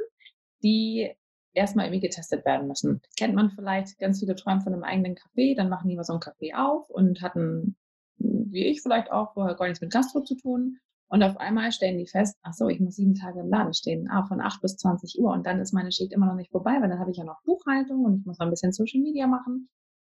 die 0.63 1.11
erstmal 1.53 1.87
irgendwie 1.87 2.07
getestet 2.07 2.45
werden 2.45 2.69
müssen. 2.69 3.01
Kennt 3.17 3.35
man 3.35 3.51
vielleicht, 3.51 3.99
ganz 3.99 4.21
viele 4.21 4.35
träumen 4.35 4.61
von 4.61 4.73
einem 4.73 4.83
eigenen 4.83 5.15
Café, 5.15 5.57
dann 5.57 5.69
machen 5.69 5.89
die 5.89 5.97
mal 5.97 6.05
so 6.05 6.15
ein 6.15 6.21
Café 6.21 6.55
auf 6.55 6.91
und 6.91 7.23
hatten 7.23 7.77
wie 8.21 8.67
ich 8.67 8.83
vielleicht 8.83 9.11
auch, 9.11 9.35
vorher 9.35 9.55
gar 9.55 9.67
nichts 9.67 9.81
mit 9.81 9.93
Gastro 9.93 10.21
zu 10.21 10.37
tun. 10.37 10.79
Und 11.11 11.25
auf 11.25 11.37
einmal 11.39 11.73
stellen 11.73 11.99
die 11.99 12.07
fest, 12.07 12.39
ach 12.43 12.55
so, 12.55 12.69
ich 12.69 12.79
muss 12.79 12.95
sieben 12.95 13.17
Tage 13.17 13.41
im 13.41 13.49
Laden 13.49 13.75
stehen, 13.75 14.09
ah, 14.09 14.25
von 14.27 14.41
acht 14.41 14.63
bis 14.63 14.77
20 14.77 15.19
Uhr. 15.19 15.33
Und 15.33 15.45
dann 15.45 15.61
ist 15.61 15.73
meine 15.73 15.91
Schicht 15.91 16.13
immer 16.13 16.27
noch 16.27 16.37
nicht 16.37 16.53
vorbei, 16.53 16.79
weil 16.81 16.89
dann 16.89 17.01
habe 17.01 17.11
ich 17.11 17.17
ja 17.17 17.25
noch 17.25 17.43
Buchhaltung 17.43 18.05
und 18.05 18.21
ich 18.21 18.27
muss 18.27 18.39
noch 18.39 18.47
ein 18.47 18.51
bisschen 18.51 18.73
Social 18.73 19.01
Media 19.01 19.27
machen. 19.27 19.69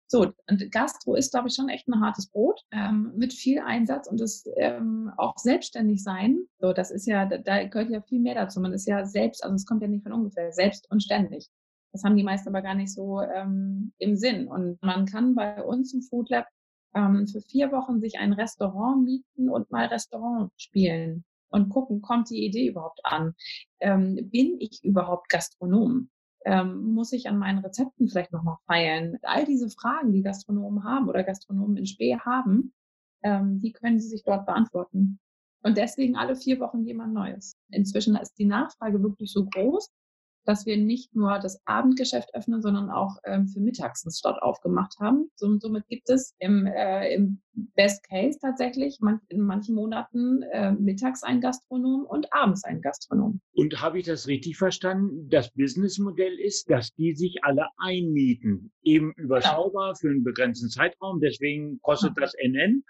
So, 0.10 0.34
und 0.50 0.72
Gastro 0.72 1.16
ist, 1.16 1.32
glaube 1.32 1.50
ich, 1.50 1.54
schon 1.54 1.70
echt 1.70 1.88
ein 1.88 2.00
hartes 2.02 2.30
Brot 2.32 2.62
ähm, 2.72 3.12
mit 3.16 3.34
viel 3.34 3.60
Einsatz 3.60 4.08
und 4.08 4.20
das 4.20 4.46
ähm, 4.56 5.12
auch 5.18 5.38
selbstständig 5.38 6.02
sein. 6.02 6.40
So, 6.60 6.74
das 6.74 6.92
ist 6.92 7.06
ja, 7.06 7.26
da, 7.26 7.38
da 7.38 7.66
gehört 7.66 7.92
ja 7.92 8.02
viel 8.02 8.22
mehr 8.22 8.36
dazu. 8.36 8.60
Man 8.60 8.74
ist 8.74 8.88
ja 8.88 9.06
selbst, 9.06 9.44
also 9.44 9.54
es 9.56 9.66
kommt 9.66 9.82
ja 9.82 9.88
nicht 9.88 10.04
von 10.04 10.14
ungefähr, 10.14 10.52
selbst 10.52 10.90
und 10.90 11.04
ständig. 11.04 11.50
Das 11.92 12.04
haben 12.04 12.16
die 12.16 12.24
meisten 12.24 12.50
aber 12.50 12.62
gar 12.62 12.76
nicht 12.76 12.94
so 12.94 13.22
ähm, 13.22 13.92
im 13.98 14.16
Sinn. 14.16 14.48
Und 14.48 14.82
man 14.82 15.06
kann 15.06 15.36
bei 15.36 15.62
uns 15.62 15.94
im 15.94 16.02
Food 16.02 16.30
Lab 16.30 16.48
ähm, 16.98 17.28
für 17.28 17.42
vier 17.42 17.72
Wochen 17.72 18.02
sich 18.02 18.18
ein 18.18 18.34
Restaurant 18.34 19.04
mieten 19.04 19.50
und 19.50 19.72
mal 19.72 19.86
Restaurant 19.86 20.52
spielen 20.58 21.24
und 21.50 21.70
gucken, 21.70 22.02
kommt 22.02 22.30
die 22.30 22.44
Idee 22.44 22.70
überhaupt 22.70 23.02
an? 23.04 23.36
Ähm, 23.80 24.30
bin 24.32 24.58
ich 24.60 24.84
überhaupt 24.84 25.30
Gastronom? 25.30 26.10
Ähm, 26.46 26.94
muss 26.94 27.14
ich 27.14 27.30
an 27.30 27.38
meinen 27.38 27.60
Rezepten 27.60 28.08
vielleicht 28.08 28.32
nochmal 28.32 28.58
feilen? 28.66 29.20
All 29.22 29.46
diese 29.46 29.70
Fragen, 29.70 30.12
die 30.12 30.24
Gastronomen 30.24 30.84
haben 30.84 31.08
oder 31.08 31.24
Gastronomen 31.24 31.78
in 31.78 31.86
Spee 31.86 32.18
haben, 32.18 32.74
ähm, 33.24 33.60
die 33.60 33.72
können 33.72 34.00
sie 34.00 34.08
sich 34.08 34.24
dort 34.24 34.46
beantworten. 34.46 35.20
Und 35.64 35.78
deswegen 35.78 36.16
alle 36.16 36.36
vier 36.36 36.60
Wochen 36.60 36.84
jemand 36.84 37.14
Neues. 37.14 37.58
Inzwischen 37.70 38.16
ist 38.16 38.38
die 38.40 38.46
Nachfrage 38.46 39.02
wirklich 39.04 39.32
so 39.32 39.46
groß, 39.46 39.90
dass 40.48 40.66
wir 40.66 40.78
nicht 40.78 41.14
nur 41.14 41.40
das 41.40 41.62
Abendgeschäft 41.66 42.34
öffnen, 42.34 42.62
sondern 42.62 42.90
auch 42.90 43.18
ähm, 43.26 43.50
für 43.50 43.60
mittags 43.60 44.06
einen 44.06 44.12
Slot 44.12 44.42
aufgemacht 44.42 44.98
haben. 44.98 45.30
So, 45.36 45.60
somit 45.60 45.86
gibt 45.90 46.10
es 46.10 46.36
im, 46.40 46.66
äh, 46.66 47.14
im 47.14 47.42
Best 47.76 48.08
Case 48.08 48.40
tatsächlich 48.40 49.00
man, 49.02 49.20
in 49.28 49.42
manchen 49.42 49.76
Monaten 49.76 50.44
äh, 50.54 50.72
mittags 50.72 51.22
ein 51.24 51.42
Gastronom 51.42 52.06
und 52.06 52.32
abends 52.32 52.64
ein 52.64 52.80
Gastronom. 52.80 53.42
Und 53.56 53.82
habe 53.82 54.00
ich 54.00 54.06
das 54.06 54.28
richtig 54.28 54.56
verstanden? 54.58 55.28
Das 55.30 55.52
Businessmodell 55.52 56.40
ist, 56.40 56.70
dass 56.70 56.94
die 56.94 57.14
sich 57.14 57.44
alle 57.44 57.68
einmieten, 57.78 58.72
eben 58.84 59.12
überschaubar 59.18 59.88
genau. 59.88 59.96
für 60.00 60.10
einen 60.12 60.24
begrenzten 60.24 60.70
Zeitraum. 60.70 61.20
Deswegen 61.20 61.82
kostet 61.82 62.14
ja. 62.16 62.22
das 62.22 62.34
NN. 62.42 62.84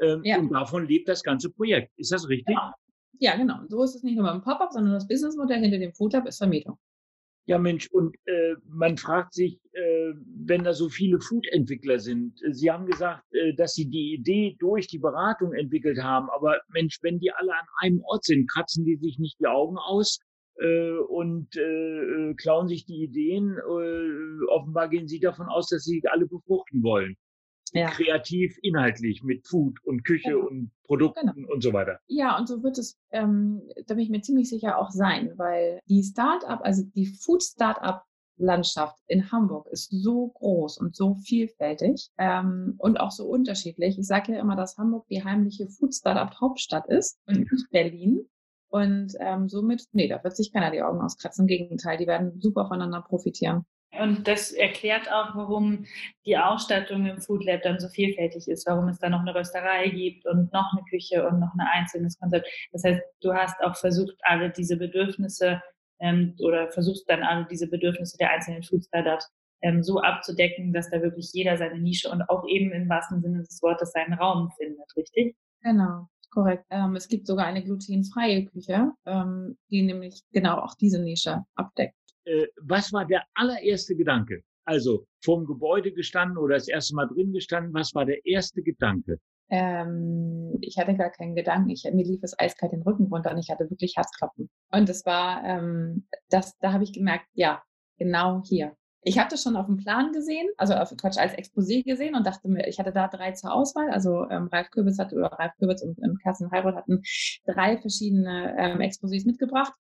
Ähm, 0.00 0.20
ja. 0.24 0.38
Und 0.38 0.52
davon 0.52 0.88
lebt 0.88 1.08
das 1.08 1.22
ganze 1.22 1.48
Projekt. 1.48 1.92
Ist 1.96 2.10
das 2.10 2.28
richtig? 2.28 2.56
Ja. 2.56 2.74
Ja, 3.20 3.36
genau. 3.36 3.60
So 3.68 3.84
ist 3.84 3.94
es 3.94 4.02
nicht 4.02 4.16
nur 4.16 4.26
beim 4.26 4.42
Pop-up, 4.42 4.72
sondern 4.72 4.94
das 4.94 5.06
Businessmodell 5.06 5.60
hinter 5.60 5.78
dem 5.78 5.92
Food 5.92 6.14
Lab 6.14 6.26
ist 6.26 6.38
Vermietung. 6.38 6.78
Ja, 7.46 7.58
Mensch, 7.58 7.88
und 7.90 8.16
äh, 8.24 8.54
man 8.66 8.96
fragt 8.96 9.34
sich, 9.34 9.60
äh, 9.72 10.14
wenn 10.46 10.64
da 10.64 10.72
so 10.72 10.88
viele 10.88 11.20
Food-Entwickler 11.20 11.98
sind, 11.98 12.42
äh, 12.42 12.54
Sie 12.54 12.70
haben 12.70 12.86
gesagt, 12.86 13.22
äh, 13.32 13.52
dass 13.54 13.74
Sie 13.74 13.90
die 13.90 14.14
Idee 14.14 14.56
durch 14.58 14.86
die 14.86 14.98
Beratung 14.98 15.52
entwickelt 15.52 16.02
haben, 16.02 16.30
aber 16.30 16.60
Mensch, 16.68 16.98
wenn 17.02 17.18
die 17.18 17.32
alle 17.32 17.52
an 17.52 17.66
einem 17.80 18.00
Ort 18.04 18.24
sind, 18.24 18.50
kratzen 18.50 18.86
die 18.86 18.96
sich 18.96 19.18
nicht 19.18 19.38
die 19.40 19.46
Augen 19.46 19.76
aus 19.76 20.20
äh, 20.58 20.96
und 21.08 21.54
äh, 21.56 22.30
äh 22.30 22.34
klauen 22.34 22.66
sich 22.66 22.86
die 22.86 23.02
Ideen. 23.02 23.58
Äh, 23.58 24.44
offenbar 24.48 24.88
gehen 24.88 25.06
Sie 25.06 25.20
davon 25.20 25.46
aus, 25.48 25.68
dass 25.68 25.84
Sie 25.84 26.02
alle 26.06 26.26
befruchten 26.26 26.82
wollen 26.82 27.14
ja. 27.74 27.90
kreativ, 27.90 28.56
inhaltlich 28.62 29.22
mit 29.22 29.46
Food 29.46 29.78
und 29.84 30.04
Küche 30.04 30.30
genau. 30.30 30.46
und 30.46 30.70
Produkten 30.84 31.32
genau. 31.34 31.52
und 31.52 31.62
so 31.62 31.72
weiter. 31.72 31.98
Ja, 32.06 32.38
und 32.38 32.46
so 32.46 32.62
wird 32.62 32.78
es, 32.78 32.98
ähm, 33.10 33.62
da 33.86 33.94
bin 33.94 34.04
ich 34.04 34.10
mir 34.10 34.20
ziemlich 34.20 34.48
sicher 34.48 34.78
auch 34.78 34.90
sein, 34.90 35.32
weil 35.36 35.80
die 35.88 36.02
Start-up, 36.02 36.60
also 36.62 36.82
die 36.94 37.06
Food-Start-up 37.06 38.04
Landschaft 38.36 38.98
in 39.06 39.30
Hamburg 39.30 39.68
ist 39.68 39.90
so 39.90 40.28
groß 40.28 40.78
und 40.78 40.96
so 40.96 41.14
vielfältig 41.14 42.10
ähm, 42.18 42.74
und 42.78 42.98
auch 42.98 43.10
so 43.10 43.26
unterschiedlich. 43.26 43.98
Ich 43.98 44.06
sage 44.06 44.32
ja 44.32 44.40
immer, 44.40 44.56
dass 44.56 44.76
Hamburg 44.76 45.06
die 45.08 45.22
heimliche 45.22 45.68
Food 45.68 45.94
Startup 45.94 46.34
Hauptstadt 46.40 46.88
ist 46.88 47.18
und 47.26 47.50
nicht 47.50 47.70
Berlin. 47.70 48.26
Und 48.68 49.14
ähm, 49.20 49.48
somit, 49.48 49.84
nee, 49.92 50.08
da 50.08 50.22
wird 50.24 50.36
sich 50.36 50.52
keiner 50.52 50.72
die 50.72 50.82
Augen 50.82 51.00
auskratzen. 51.00 51.44
Im 51.44 51.46
Gegenteil, 51.46 51.96
die 51.96 52.08
werden 52.08 52.40
super 52.40 52.66
voneinander 52.66 53.02
profitieren. 53.02 53.66
Und 54.00 54.26
das 54.26 54.52
erklärt 54.52 55.10
auch, 55.10 55.34
warum 55.34 55.84
die 56.26 56.36
Ausstattung 56.36 57.06
im 57.06 57.20
Food 57.20 57.44
Lab 57.44 57.62
dann 57.62 57.78
so 57.78 57.88
vielfältig 57.88 58.48
ist, 58.48 58.66
warum 58.66 58.88
es 58.88 58.98
da 58.98 59.08
noch 59.08 59.20
eine 59.20 59.34
Rösterei 59.34 59.88
gibt 59.88 60.26
und 60.26 60.52
noch 60.52 60.72
eine 60.72 60.84
Küche 60.88 61.26
und 61.26 61.40
noch 61.40 61.52
ein 61.54 61.66
einzelnes 61.72 62.18
Konzept. 62.18 62.48
Das 62.72 62.84
heißt, 62.84 63.00
du 63.20 63.34
hast 63.34 63.60
auch 63.62 63.76
versucht, 63.76 64.16
alle 64.22 64.50
diese 64.50 64.76
Bedürfnisse 64.76 65.62
ähm, 66.00 66.34
oder 66.40 66.70
versuchst 66.70 67.08
dann 67.08 67.22
alle 67.22 67.46
diese 67.50 67.68
Bedürfnisse 67.68 68.16
der 68.18 68.30
einzelnen 68.30 68.62
Food 68.62 68.84
Startups 68.84 69.30
ähm, 69.62 69.82
so 69.82 70.00
abzudecken, 70.00 70.72
dass 70.72 70.90
da 70.90 71.00
wirklich 71.00 71.30
jeder 71.32 71.56
seine 71.56 71.78
Nische 71.78 72.10
und 72.10 72.22
auch 72.28 72.44
eben 72.48 72.72
im 72.72 72.88
wahrsten 72.88 73.22
Sinne 73.22 73.38
des 73.38 73.62
Wortes 73.62 73.92
seinen 73.92 74.14
Raum 74.14 74.50
findet, 74.58 74.96
richtig? 74.96 75.36
Genau. 75.62 76.08
Korrekt. 76.30 76.64
Ähm, 76.70 76.96
es 76.96 77.06
gibt 77.06 77.28
sogar 77.28 77.46
eine 77.46 77.62
glutenfreie 77.62 78.46
Küche, 78.46 78.90
ähm, 79.06 79.56
die 79.70 79.82
nämlich 79.82 80.22
genau 80.32 80.58
auch 80.58 80.74
diese 80.74 81.00
Nische 81.00 81.44
abdeckt 81.54 81.94
äh, 82.24 82.46
was 82.62 82.92
war 82.92 83.06
der 83.06 83.24
allererste 83.34 83.96
Gedanke? 83.96 84.42
Also 84.64 85.06
vorm 85.22 85.46
Gebäude 85.46 85.92
gestanden 85.92 86.38
oder 86.38 86.54
das 86.54 86.68
erste 86.68 86.94
Mal 86.94 87.06
drin 87.06 87.32
gestanden, 87.32 87.74
was 87.74 87.94
war 87.94 88.06
der 88.06 88.24
erste 88.24 88.62
Gedanke? 88.62 89.18
Ähm, 89.50 90.56
ich 90.62 90.78
hatte 90.78 90.96
gar 90.96 91.10
keinen 91.10 91.34
Gedanken. 91.34 91.70
Ich, 91.70 91.84
mir 91.84 92.04
lief 92.04 92.22
es 92.22 92.38
eiskalt 92.38 92.72
den 92.72 92.82
Rücken 92.82 93.04
runter 93.04 93.30
und 93.30 93.38
ich 93.38 93.50
hatte 93.50 93.68
wirklich 93.68 93.94
Herzklopfen. 93.96 94.48
Und 94.72 94.88
es 94.88 95.04
war, 95.04 95.44
ähm, 95.44 96.06
das, 96.30 96.56
da 96.58 96.72
habe 96.72 96.84
ich 96.84 96.92
gemerkt, 96.92 97.26
ja, 97.34 97.62
genau 97.98 98.42
hier. 98.48 98.74
Ich 99.06 99.18
hatte 99.18 99.36
schon 99.36 99.56
auf 99.56 99.66
dem 99.66 99.76
Plan 99.76 100.12
gesehen, 100.12 100.48
also 100.56 100.72
auf 100.72 100.96
Quatsch 100.96 101.18
als 101.18 101.34
Exposé 101.34 101.84
gesehen 101.84 102.14
und 102.14 102.26
dachte 102.26 102.48
mir, 102.48 102.66
ich 102.66 102.78
hatte 102.78 102.90
da 102.90 103.06
drei 103.06 103.32
zur 103.32 103.52
Auswahl. 103.52 103.90
Also 103.90 104.26
ähm, 104.30 104.48
Ralf 104.50 104.70
Kürbitz 104.70 104.98
hat 104.98 105.12
oder 105.12 105.26
Ralf 105.26 105.52
Kürbitz 105.58 105.82
und 105.82 105.98
ähm, 106.02 106.16
Kerstin 106.22 106.50
Heilroth 106.50 106.76
hatten 106.76 107.02
drei 107.44 107.76
verschiedene 107.76 108.56
ähm, 108.58 108.78
Exposés 108.78 109.26
mitgebracht, 109.26 109.74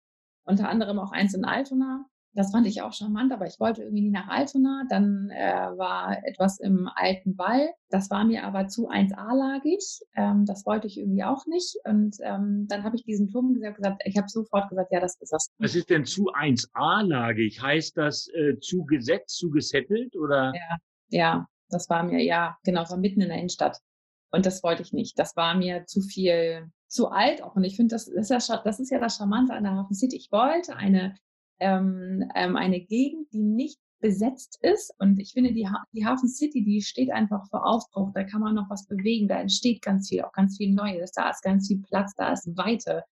unter 0.44 0.70
anderem 0.70 0.98
auch 0.98 1.12
eins 1.12 1.34
in 1.34 1.44
Altona. 1.44 2.06
Das 2.32 2.52
fand 2.52 2.66
ich 2.66 2.80
auch 2.80 2.92
charmant, 2.92 3.32
aber 3.32 3.46
ich 3.46 3.58
wollte 3.58 3.82
irgendwie 3.82 4.02
nie 4.02 4.10
nach 4.10 4.28
Altona. 4.28 4.84
Dann 4.88 5.30
äh, 5.30 5.52
war 5.76 6.16
etwas 6.24 6.60
im 6.60 6.88
alten 6.94 7.36
Wall. 7.36 7.70
Das 7.88 8.08
war 8.10 8.24
mir 8.24 8.44
aber 8.44 8.68
zu 8.68 8.88
1A-lagig. 8.88 10.02
Ähm, 10.14 10.44
das 10.46 10.64
wollte 10.64 10.86
ich 10.86 10.98
irgendwie 10.98 11.24
auch 11.24 11.44
nicht. 11.46 11.76
Und 11.84 12.16
ähm, 12.22 12.66
dann 12.68 12.84
habe 12.84 12.94
ich 12.94 13.04
diesen 13.04 13.28
Turm 13.28 13.54
gesagt, 13.54 13.78
gesagt 13.78 14.02
ich 14.04 14.16
habe 14.16 14.28
sofort 14.28 14.68
gesagt, 14.68 14.92
ja, 14.92 15.00
das 15.00 15.16
ist 15.20 15.32
das. 15.32 15.48
Was 15.58 15.74
ist 15.74 15.90
denn 15.90 16.04
zu 16.04 16.26
1A-lagig? 16.32 17.60
Heißt 17.60 17.96
das 17.96 18.28
äh, 18.28 18.58
zu 18.60 18.84
gesetzt, 18.84 19.36
zu 19.36 19.50
gesettelt 19.50 20.16
oder? 20.16 20.52
Ja, 20.54 20.76
ja, 21.08 21.46
das 21.68 21.88
war 21.88 22.04
mir, 22.04 22.22
ja, 22.22 22.56
genau, 22.64 22.88
war 22.88 22.96
mitten 22.96 23.20
in 23.20 23.28
der 23.28 23.38
Innenstadt. 23.38 23.78
Und 24.30 24.46
das 24.46 24.62
wollte 24.62 24.82
ich 24.82 24.92
nicht. 24.92 25.18
Das 25.18 25.36
war 25.36 25.56
mir 25.56 25.84
zu 25.86 26.00
viel, 26.00 26.70
zu 26.86 27.08
alt 27.08 27.42
auch. 27.42 27.56
Und 27.56 27.64
ich 27.64 27.74
finde, 27.74 27.94
das, 27.94 28.06
das, 28.06 28.30
ist 28.30 28.48
ja, 28.48 28.62
das 28.62 28.78
ist 28.78 28.90
ja 28.90 29.00
das 29.00 29.16
Charmante 29.16 29.52
an 29.54 29.64
der 29.64 29.74
Hafen 29.74 29.94
City. 29.94 30.16
Ich 30.16 30.30
wollte 30.30 30.76
eine 30.76 31.16
ähm, 31.60 32.28
ähm, 32.34 32.56
eine 32.56 32.80
Gegend, 32.80 33.32
die 33.32 33.42
nicht 33.42 33.78
besetzt 34.00 34.58
ist. 34.62 34.92
Und 34.98 35.18
ich 35.18 35.32
finde, 35.32 35.52
die, 35.52 35.68
ha 35.68 35.84
die 35.92 36.06
Hafen 36.06 36.28
City, 36.28 36.64
die 36.64 36.82
steht 36.82 37.10
einfach 37.12 37.46
vor 37.50 37.66
Aufbruch. 37.66 38.10
Da 38.14 38.24
kann 38.24 38.40
man 38.40 38.54
noch 38.54 38.68
was 38.70 38.86
bewegen. 38.86 39.28
Da 39.28 39.40
entsteht 39.40 39.82
ganz 39.82 40.08
viel, 40.08 40.22
auch 40.22 40.32
ganz 40.32 40.56
viel 40.56 40.72
Neues. 40.74 41.12
Da 41.12 41.30
ist 41.30 41.42
ganz 41.42 41.68
viel 41.68 41.82
Platz, 41.82 42.14
da 42.16 42.32
ist 42.32 42.56
Weite. 42.56 43.04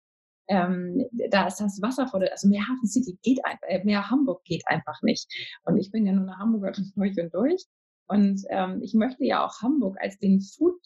Ähm, 0.50 1.06
da 1.30 1.48
ist 1.48 1.60
das 1.60 1.82
Wasser 1.82 2.08
vor 2.08 2.22
der, 2.22 2.32
also 2.32 2.48
mehr 2.48 2.62
Hafen 2.62 2.88
City 2.88 3.20
geht 3.22 3.44
einfach, 3.46 3.68
äh, 3.68 3.84
mehr 3.84 4.10
Hamburg 4.10 4.44
geht 4.46 4.64
einfach 4.68 5.02
nicht. 5.02 5.28
Und 5.66 5.78
ich 5.78 5.92
bin 5.92 6.06
ja 6.06 6.14
nur 6.14 6.24
eine 6.24 6.38
Hamburgerin 6.38 6.92
durch 6.96 7.20
und 7.20 7.34
durch. 7.34 7.66
Und 8.08 8.42
ähm, 8.50 8.82
ich 8.82 8.94
möchte 8.94 9.26
ja 9.26 9.46
auch 9.46 9.62
Hamburg 9.62 9.98
als 10.00 10.18
den 10.18 10.40
Food 10.40 10.80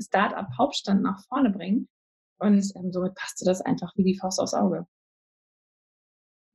Startup 0.00 0.46
Hauptstand 0.58 1.02
nach 1.02 1.24
vorne 1.28 1.50
bringen. 1.50 1.88
Und 2.38 2.70
ähm, 2.76 2.92
somit 2.92 3.14
passte 3.14 3.46
das 3.46 3.62
einfach 3.62 3.92
wie 3.96 4.04
die 4.04 4.18
Faust 4.18 4.38
aufs 4.38 4.52
Auge. 4.52 4.86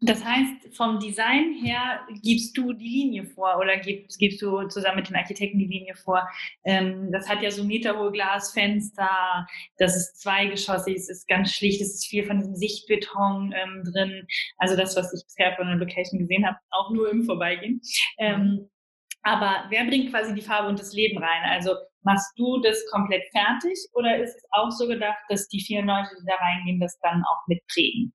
Das 0.03 0.25
heißt, 0.25 0.75
vom 0.75 0.99
Design 0.99 1.53
her 1.63 2.01
gibst 2.23 2.57
du 2.57 2.73
die 2.73 2.89
Linie 2.89 3.23
vor 3.23 3.57
oder 3.59 3.77
gibst, 3.77 4.17
gibst 4.17 4.41
du 4.41 4.67
zusammen 4.67 4.95
mit 4.95 5.09
den 5.09 5.15
Architekten 5.15 5.59
die 5.59 5.67
Linie 5.67 5.95
vor. 5.95 6.27
Ähm, 6.63 7.11
das 7.11 7.29
hat 7.29 7.43
ja 7.43 7.51
so 7.51 7.63
meterhohe 7.63 8.11
Glasfenster, 8.11 9.45
das 9.77 9.95
ist 9.95 10.19
zweigeschossig, 10.19 10.95
es 10.95 11.07
ist 11.07 11.27
ganz 11.27 11.53
schlicht, 11.53 11.81
es 11.81 11.93
ist 11.93 12.07
viel 12.07 12.25
von 12.25 12.39
diesem 12.39 12.55
Sichtbeton 12.55 13.53
ähm, 13.55 13.83
drin. 13.83 14.25
Also 14.57 14.75
das, 14.75 14.95
was 14.95 15.13
ich 15.13 15.23
bisher 15.23 15.55
von 15.55 15.67
der 15.67 15.75
Location 15.75 16.19
gesehen 16.19 16.47
habe, 16.47 16.57
auch 16.71 16.89
nur 16.89 17.11
im 17.11 17.23
Vorbeigehen. 17.23 17.79
Ähm, 18.17 18.71
aber 19.21 19.65
wer 19.69 19.85
bringt 19.85 20.09
quasi 20.09 20.33
die 20.33 20.41
Farbe 20.41 20.67
und 20.67 20.79
das 20.79 20.93
Leben 20.93 21.19
rein? 21.19 21.43
Also 21.45 21.75
machst 22.01 22.33
du 22.37 22.59
das 22.61 22.83
komplett 22.89 23.23
fertig 23.31 23.77
oder 23.93 24.17
ist 24.17 24.35
es 24.35 24.43
auch 24.49 24.71
so 24.71 24.87
gedacht, 24.87 25.19
dass 25.29 25.47
die 25.47 25.61
vier 25.61 25.83
Leute, 25.83 26.09
die 26.19 26.25
da 26.25 26.37
reingehen, 26.37 26.79
das 26.79 26.97
dann 27.01 27.23
auch 27.23 27.47
mitprägen? 27.47 28.11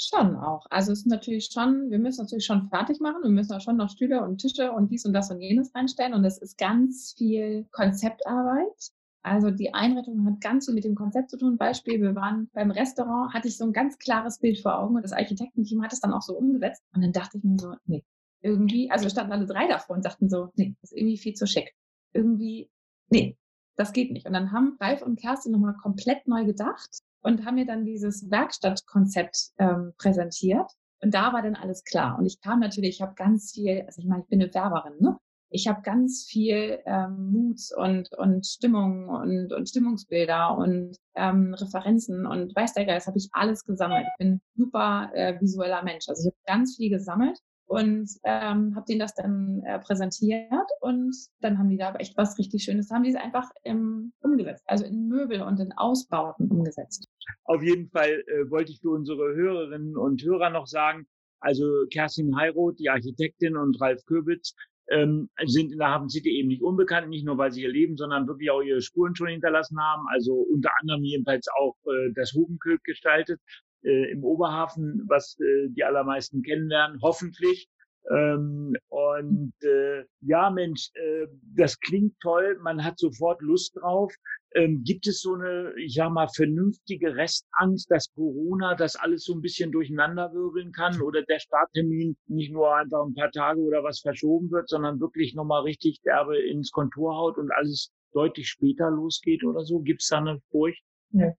Schon 0.00 0.36
auch. 0.36 0.64
Also 0.70 0.92
es 0.92 1.00
ist 1.00 1.06
natürlich 1.06 1.48
schon, 1.52 1.90
wir 1.90 1.98
müssen 1.98 2.22
natürlich 2.22 2.46
schon 2.46 2.68
fertig 2.68 3.00
machen. 3.00 3.22
Wir 3.24 3.30
müssen 3.30 3.52
auch 3.52 3.60
schon 3.60 3.76
noch 3.76 3.90
Stühle 3.90 4.22
und 4.22 4.38
Tische 4.38 4.70
und 4.70 4.92
dies 4.92 5.04
und 5.04 5.12
das 5.12 5.30
und 5.30 5.40
jenes 5.40 5.74
reinstellen. 5.74 6.14
Und 6.14 6.24
es 6.24 6.38
ist 6.38 6.56
ganz 6.56 7.14
viel 7.18 7.66
Konzeptarbeit. 7.72 8.92
Also 9.22 9.50
die 9.50 9.74
Einrichtung 9.74 10.24
hat 10.24 10.40
ganz 10.40 10.66
viel 10.66 10.74
mit 10.74 10.84
dem 10.84 10.94
Konzept 10.94 11.30
zu 11.30 11.36
tun. 11.36 11.58
Beispiel, 11.58 12.00
wir 12.00 12.14
waren 12.14 12.48
beim 12.52 12.70
Restaurant, 12.70 13.34
hatte 13.34 13.48
ich 13.48 13.56
so 13.56 13.64
ein 13.64 13.72
ganz 13.72 13.98
klares 13.98 14.38
Bild 14.38 14.60
vor 14.60 14.78
Augen 14.78 14.94
und 14.94 15.02
das 15.02 15.12
Architektenteam 15.12 15.82
hat 15.82 15.92
es 15.92 16.00
dann 16.00 16.12
auch 16.12 16.22
so 16.22 16.34
umgesetzt. 16.34 16.84
Und 16.94 17.02
dann 17.02 17.12
dachte 17.12 17.38
ich 17.38 17.44
mir 17.44 17.58
so, 17.58 17.74
nee, 17.86 18.04
irgendwie, 18.40 18.90
also 18.92 19.08
standen 19.08 19.32
alle 19.32 19.46
drei 19.46 19.66
davor 19.66 19.96
und 19.96 20.02
sagten 20.02 20.30
so, 20.30 20.50
nee, 20.54 20.76
das 20.80 20.92
ist 20.92 20.96
irgendwie 20.96 21.18
viel 21.18 21.34
zu 21.34 21.46
schick. 21.48 21.74
Irgendwie, 22.12 22.70
nee, 23.10 23.36
das 23.78 23.92
geht 23.92 24.12
nicht. 24.12 24.26
Und 24.26 24.32
dann 24.32 24.52
haben 24.52 24.76
Ralf 24.80 25.02
und 25.02 25.18
Kerstin 25.20 25.52
nochmal 25.52 25.74
komplett 25.74 26.26
neu 26.26 26.44
gedacht 26.44 26.98
und 27.22 27.46
haben 27.46 27.54
mir 27.54 27.66
dann 27.66 27.84
dieses 27.84 28.30
Werkstattkonzept 28.30 29.52
ähm, 29.58 29.92
präsentiert. 29.96 30.70
Und 31.00 31.14
da 31.14 31.32
war 31.32 31.42
dann 31.42 31.54
alles 31.54 31.84
klar. 31.84 32.18
Und 32.18 32.26
ich 32.26 32.40
kam 32.40 32.58
natürlich, 32.58 32.96
ich 32.96 33.02
habe 33.02 33.14
ganz 33.14 33.52
viel, 33.52 33.82
also 33.86 34.00
ich 34.00 34.08
meine, 34.08 34.22
ich 34.22 34.28
bin 34.28 34.42
eine 34.42 34.52
Werberin, 34.52 34.94
ne? 34.98 35.16
Ich 35.50 35.66
habe 35.66 35.80
ganz 35.80 36.26
viel 36.28 36.80
ähm, 36.84 37.30
Mut 37.30 37.60
und, 37.74 38.12
und 38.12 38.46
Stimmung 38.46 39.08
und, 39.08 39.50
und 39.50 39.66
Stimmungsbilder 39.66 40.58
und 40.58 40.96
ähm, 41.14 41.54
Referenzen 41.54 42.26
und 42.26 42.54
weiß 42.54 42.74
der 42.74 42.84
Geist, 42.84 43.06
habe 43.06 43.16
ich 43.16 43.30
alles 43.32 43.64
gesammelt. 43.64 44.04
Ich 44.10 44.18
bin 44.18 44.40
super 44.56 45.10
äh, 45.14 45.40
visueller 45.40 45.82
Mensch. 45.84 46.06
Also 46.08 46.28
ich 46.28 46.34
habe 46.34 46.58
ganz 46.58 46.76
viel 46.76 46.90
gesammelt 46.90 47.38
und 47.68 48.08
ähm, 48.24 48.74
habe 48.74 48.86
denen 48.88 48.98
das 48.98 49.14
dann 49.14 49.62
äh, 49.64 49.78
präsentiert 49.78 50.50
und 50.80 51.14
dann 51.40 51.58
haben 51.58 51.68
die 51.68 51.76
da 51.76 51.94
echt 51.96 52.16
was 52.16 52.38
richtig 52.38 52.64
Schönes, 52.64 52.88
da 52.88 52.96
haben 52.96 53.04
die 53.04 53.10
es 53.10 53.16
einfach 53.16 53.50
ähm, 53.64 54.12
umgesetzt, 54.20 54.64
also 54.66 54.86
in 54.86 55.08
Möbel 55.08 55.42
und 55.42 55.60
in 55.60 55.72
Ausbauten 55.72 56.50
umgesetzt. 56.50 57.06
Auf 57.44 57.62
jeden 57.62 57.88
Fall 57.90 58.24
äh, 58.26 58.50
wollte 58.50 58.72
ich 58.72 58.80
für 58.80 58.90
unsere 58.90 59.34
Hörerinnen 59.34 59.96
und 59.96 60.22
Hörer 60.22 60.50
noch 60.50 60.66
sagen, 60.66 61.06
also 61.40 61.64
Kerstin 61.92 62.34
Heiroth, 62.36 62.78
die 62.78 62.88
Architektin 62.88 63.56
und 63.56 63.80
Ralf 63.80 64.04
Köbitz 64.06 64.54
ähm, 64.90 65.28
sind 65.44 65.70
in 65.70 65.78
der 65.78 65.90
Hafen 65.90 66.08
City 66.08 66.30
eben 66.30 66.48
nicht 66.48 66.62
unbekannt, 66.62 67.10
nicht 67.10 67.26
nur 67.26 67.36
weil 67.36 67.52
sie 67.52 67.62
ihr 67.62 67.70
Leben, 67.70 67.96
sondern 67.98 68.26
wirklich 68.26 68.50
auch 68.50 68.62
ihre 68.62 68.80
Spuren 68.80 69.14
schon 69.14 69.28
hinterlassen 69.28 69.78
haben. 69.78 70.06
Also 70.10 70.34
unter 70.34 70.70
anderem 70.80 71.04
jedenfalls 71.04 71.46
auch 71.60 71.76
äh, 71.84 72.12
das 72.14 72.32
Hubenköp 72.32 72.82
gestaltet 72.84 73.40
äh, 73.82 74.10
im 74.12 74.24
Oberhafen, 74.24 75.04
was 75.08 75.38
äh, 75.40 75.68
die 75.70 75.84
allermeisten 75.84 76.42
kennenlernen, 76.42 76.98
hoffentlich. 77.02 77.68
Ähm, 78.10 78.74
und 78.88 79.52
äh, 79.62 80.04
ja, 80.22 80.48
Mensch, 80.50 80.90
äh, 80.94 81.26
das 81.54 81.78
klingt 81.78 82.18
toll, 82.20 82.58
man 82.62 82.82
hat 82.82 82.98
sofort 82.98 83.42
Lust 83.42 83.76
drauf. 83.76 84.14
Ähm, 84.54 84.82
gibt 84.82 85.06
es 85.06 85.20
so 85.20 85.34
eine, 85.34 85.74
ich 85.76 85.94
sag 85.94 86.10
mal, 86.10 86.28
vernünftige 86.28 87.14
Restangst, 87.14 87.90
dass 87.90 88.10
Corona 88.14 88.74
das 88.76 88.96
alles 88.96 89.24
so 89.24 89.34
ein 89.34 89.42
bisschen 89.42 89.72
durcheinanderwirbeln 89.72 90.72
kann 90.72 91.02
oder 91.02 91.22
der 91.22 91.38
Starttermin 91.38 92.16
nicht 92.28 92.50
nur 92.50 92.74
einfach 92.74 93.04
ein 93.04 93.14
paar 93.14 93.30
Tage 93.30 93.60
oder 93.60 93.84
was 93.84 94.00
verschoben 94.00 94.50
wird, 94.50 94.70
sondern 94.70 95.00
wirklich 95.00 95.34
nochmal 95.34 95.62
richtig 95.62 96.00
derbe 96.02 96.38
ins 96.38 96.70
Kontor 96.70 97.14
haut 97.14 97.36
und 97.36 97.52
alles 97.52 97.92
deutlich 98.12 98.48
später 98.48 98.90
losgeht 98.90 99.44
oder 99.44 99.60
so? 99.64 99.80
Gibt 99.80 100.00
es 100.00 100.08
da 100.08 100.18
eine 100.18 100.40
Furcht? 100.50 100.82
Ja. 101.10 101.32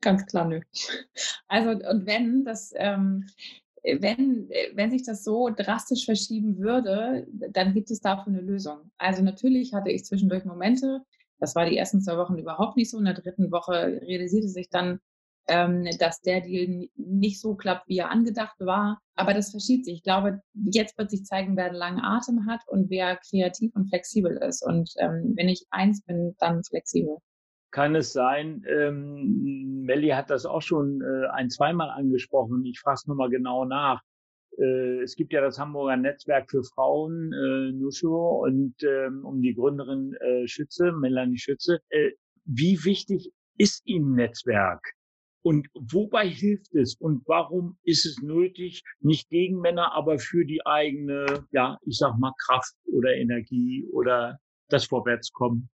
Ganz 0.00 0.26
klar, 0.26 0.46
nö. 0.46 0.60
Also, 1.48 1.70
und 1.70 2.06
wenn 2.06 2.44
das, 2.44 2.72
ähm, 2.76 3.26
wenn, 3.82 4.48
wenn 4.74 4.90
sich 4.90 5.04
das 5.04 5.24
so 5.24 5.48
drastisch 5.50 6.04
verschieben 6.04 6.58
würde, 6.58 7.26
dann 7.52 7.72
gibt 7.72 7.90
es 7.90 8.00
dafür 8.00 8.32
eine 8.32 8.42
Lösung. 8.42 8.90
Also 8.98 9.22
natürlich 9.22 9.72
hatte 9.72 9.90
ich 9.90 10.04
zwischendurch 10.04 10.44
Momente, 10.44 11.02
das 11.38 11.54
war 11.54 11.66
die 11.66 11.76
ersten 11.76 12.00
zwei 12.00 12.16
Wochen 12.16 12.38
überhaupt 12.38 12.76
nicht 12.76 12.90
so. 12.90 12.98
In 12.98 13.04
der 13.04 13.14
dritten 13.14 13.50
Woche 13.52 14.00
realisierte 14.02 14.48
sich 14.48 14.68
dann, 14.70 15.00
ähm, 15.48 15.86
dass 15.98 16.20
der 16.22 16.40
Deal 16.40 16.88
nicht 16.96 17.40
so 17.40 17.54
klappt, 17.54 17.88
wie 17.88 17.98
er 17.98 18.10
angedacht 18.10 18.56
war. 18.58 19.00
Aber 19.14 19.34
das 19.34 19.50
verschiebt 19.50 19.84
sich. 19.84 19.96
Ich 19.96 20.02
glaube, 20.02 20.40
jetzt 20.54 20.98
wird 20.98 21.10
sich 21.10 21.24
zeigen, 21.24 21.56
wer 21.56 21.66
einen 21.66 21.74
langen 21.76 22.00
Atem 22.00 22.46
hat 22.46 22.62
und 22.68 22.90
wer 22.90 23.16
kreativ 23.16 23.74
und 23.74 23.88
flexibel 23.88 24.36
ist. 24.38 24.64
Und 24.64 24.92
ähm, 24.98 25.34
wenn 25.36 25.48
ich 25.48 25.66
eins 25.70 26.02
bin, 26.02 26.34
dann 26.38 26.64
flexibel 26.64 27.18
kann 27.76 27.94
es 27.94 28.14
sein, 28.14 28.64
ähm, 28.66 29.82
Melli 29.82 30.08
hat 30.08 30.30
das 30.30 30.46
auch 30.46 30.62
schon 30.62 31.02
äh, 31.02 31.26
ein, 31.34 31.50
zweimal 31.50 31.90
angesprochen. 31.90 32.64
Ich 32.64 32.80
frage 32.80 32.94
es 32.94 33.06
nochmal 33.06 33.28
genau 33.28 33.66
nach. 33.66 34.00
Äh, 34.56 35.02
es 35.02 35.14
gibt 35.14 35.34
ja 35.34 35.42
das 35.42 35.58
Hamburger 35.58 35.98
Netzwerk 35.98 36.50
für 36.50 36.64
Frauen, 36.64 37.34
äh, 37.34 37.72
Nusho, 37.72 38.42
und 38.46 38.76
ähm, 38.82 39.26
um 39.26 39.42
die 39.42 39.54
Gründerin 39.54 40.14
äh, 40.14 40.48
Schütze, 40.48 40.90
Melanie 40.90 41.36
Schütze. 41.36 41.80
Äh, 41.90 42.12
wie 42.46 42.82
wichtig 42.82 43.30
ist 43.58 43.86
Ihnen 43.86 44.14
Netzwerk? 44.14 44.94
Und 45.42 45.68
wobei 45.74 46.30
hilft 46.30 46.74
es? 46.74 46.94
Und 46.94 47.24
warum 47.26 47.76
ist 47.82 48.06
es 48.06 48.22
nötig, 48.22 48.84
nicht 49.00 49.28
gegen 49.28 49.60
Männer, 49.60 49.92
aber 49.92 50.18
für 50.18 50.46
die 50.46 50.64
eigene, 50.64 51.44
ja, 51.50 51.76
ich 51.82 51.98
sag 51.98 52.16
mal, 52.18 52.32
Kraft 52.46 52.74
oder 52.90 53.14
Energie 53.16 53.86
oder 53.92 54.38
das 54.70 54.86
Vorwärtskommen? 54.86 55.68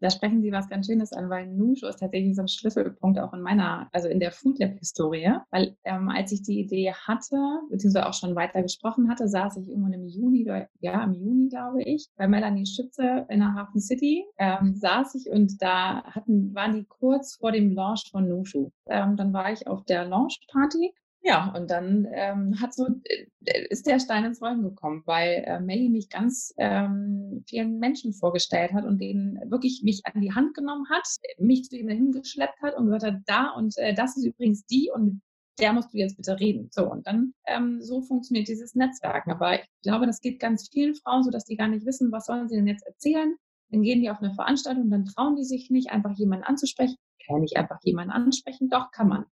Da 0.00 0.10
sprechen 0.10 0.42
Sie 0.42 0.52
was 0.52 0.68
ganz 0.68 0.86
Schönes 0.86 1.12
an, 1.12 1.28
weil 1.28 1.46
Nusho 1.46 1.88
ist 1.88 1.98
tatsächlich 1.98 2.36
so 2.36 2.42
ein 2.42 2.48
Schlüsselpunkt 2.48 3.18
auch 3.18 3.32
in 3.32 3.40
meiner, 3.40 3.88
also 3.92 4.08
in 4.08 4.20
der 4.20 4.30
Food 4.32 4.58
Lab 4.58 4.78
Historie. 4.78 5.32
Weil 5.50 5.76
ähm, 5.84 6.08
als 6.08 6.32
ich 6.32 6.42
die 6.42 6.60
Idee 6.60 6.92
hatte, 6.92 7.36
beziehungsweise 7.70 8.06
auch 8.06 8.14
schon 8.14 8.36
weiter 8.36 8.62
gesprochen 8.62 9.08
hatte, 9.08 9.28
saß 9.28 9.56
ich 9.56 9.68
irgendwann 9.68 9.94
im 9.94 10.06
Juni, 10.06 10.48
ja, 10.80 11.02
im 11.02 11.14
Juni, 11.14 11.48
glaube 11.48 11.82
ich, 11.82 12.08
bei 12.16 12.28
Melanie 12.28 12.66
Schütze 12.66 13.26
in 13.28 13.40
der 13.40 13.54
Hafen 13.54 13.80
City, 13.80 14.24
ähm, 14.38 14.74
saß 14.74 15.14
ich 15.16 15.30
und 15.30 15.60
da 15.60 16.04
hatten, 16.04 16.54
waren 16.54 16.74
die 16.74 16.84
kurz 16.84 17.36
vor 17.36 17.52
dem 17.52 17.72
Launch 17.72 18.08
von 18.10 18.28
Nushu. 18.28 18.70
Ähm, 18.86 19.16
dann 19.16 19.32
war 19.32 19.52
ich 19.52 19.66
auf 19.66 19.84
der 19.84 20.04
Launch 20.04 20.40
Party 20.50 20.92
ja, 21.20 21.52
und 21.56 21.70
dann 21.70 22.06
ähm, 22.12 22.60
hat 22.60 22.74
so, 22.74 22.86
äh, 23.04 23.66
ist 23.70 23.86
der 23.86 23.98
Stein 23.98 24.24
ins 24.24 24.40
Rollen 24.40 24.62
gekommen, 24.62 25.02
weil 25.04 25.44
äh, 25.46 25.60
Melly 25.60 25.88
mich 25.88 26.08
ganz 26.08 26.54
ähm, 26.58 27.44
vielen 27.48 27.78
Menschen 27.78 28.12
vorgestellt 28.12 28.72
hat 28.72 28.84
und 28.84 29.00
denen 29.00 29.38
wirklich 29.50 29.82
mich 29.84 30.02
an 30.04 30.20
die 30.20 30.32
Hand 30.32 30.54
genommen 30.54 30.86
hat, 30.90 31.06
mich 31.38 31.64
zu 31.64 31.76
ihm 31.76 31.88
hingeschleppt 31.88 32.60
hat 32.62 32.76
und 32.76 32.86
gesagt 32.86 33.04
hat, 33.04 33.22
da 33.26 33.50
und 33.50 33.76
äh, 33.78 33.94
das 33.94 34.16
ist 34.16 34.24
übrigens 34.24 34.64
die 34.66 34.90
und 34.94 35.20
der 35.58 35.72
musst 35.72 35.92
du 35.92 35.98
jetzt 35.98 36.16
bitte 36.16 36.38
reden. 36.38 36.68
So, 36.70 36.88
und 36.88 37.06
dann 37.06 37.34
ähm, 37.46 37.82
so 37.82 38.00
funktioniert 38.00 38.46
dieses 38.46 38.74
Netzwerk. 38.76 39.26
Aber 39.26 39.54
ich 39.54 39.68
glaube, 39.82 40.06
das 40.06 40.20
geht 40.20 40.38
ganz 40.38 40.68
vielen 40.72 40.94
Frauen 40.94 41.24
so, 41.24 41.30
dass 41.30 41.44
die 41.44 41.56
gar 41.56 41.68
nicht 41.68 41.84
wissen, 41.84 42.12
was 42.12 42.26
sollen 42.26 42.48
sie 42.48 42.56
denn 42.56 42.68
jetzt 42.68 42.86
erzählen. 42.86 43.34
Dann 43.70 43.82
gehen 43.82 44.00
die 44.00 44.08
auf 44.08 44.20
eine 44.20 44.32
Veranstaltung, 44.34 44.88
dann 44.88 45.04
trauen 45.04 45.36
die 45.36 45.44
sich 45.44 45.68
nicht, 45.68 45.90
einfach 45.90 46.16
jemanden 46.16 46.44
anzusprechen. 46.44 46.96
Kann 47.26 47.42
ich 47.42 47.56
einfach 47.56 47.78
jemanden 47.82 48.12
ansprechen? 48.12 48.70
Doch, 48.70 48.90
kann 48.92 49.08
man. 49.08 49.24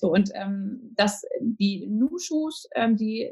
So, 0.00 0.10
und 0.10 0.30
ähm, 0.32 0.80
das, 0.96 1.26
die 1.42 1.86
Nu-Shoes, 1.86 2.66
ähm, 2.74 2.96
die, 2.96 3.30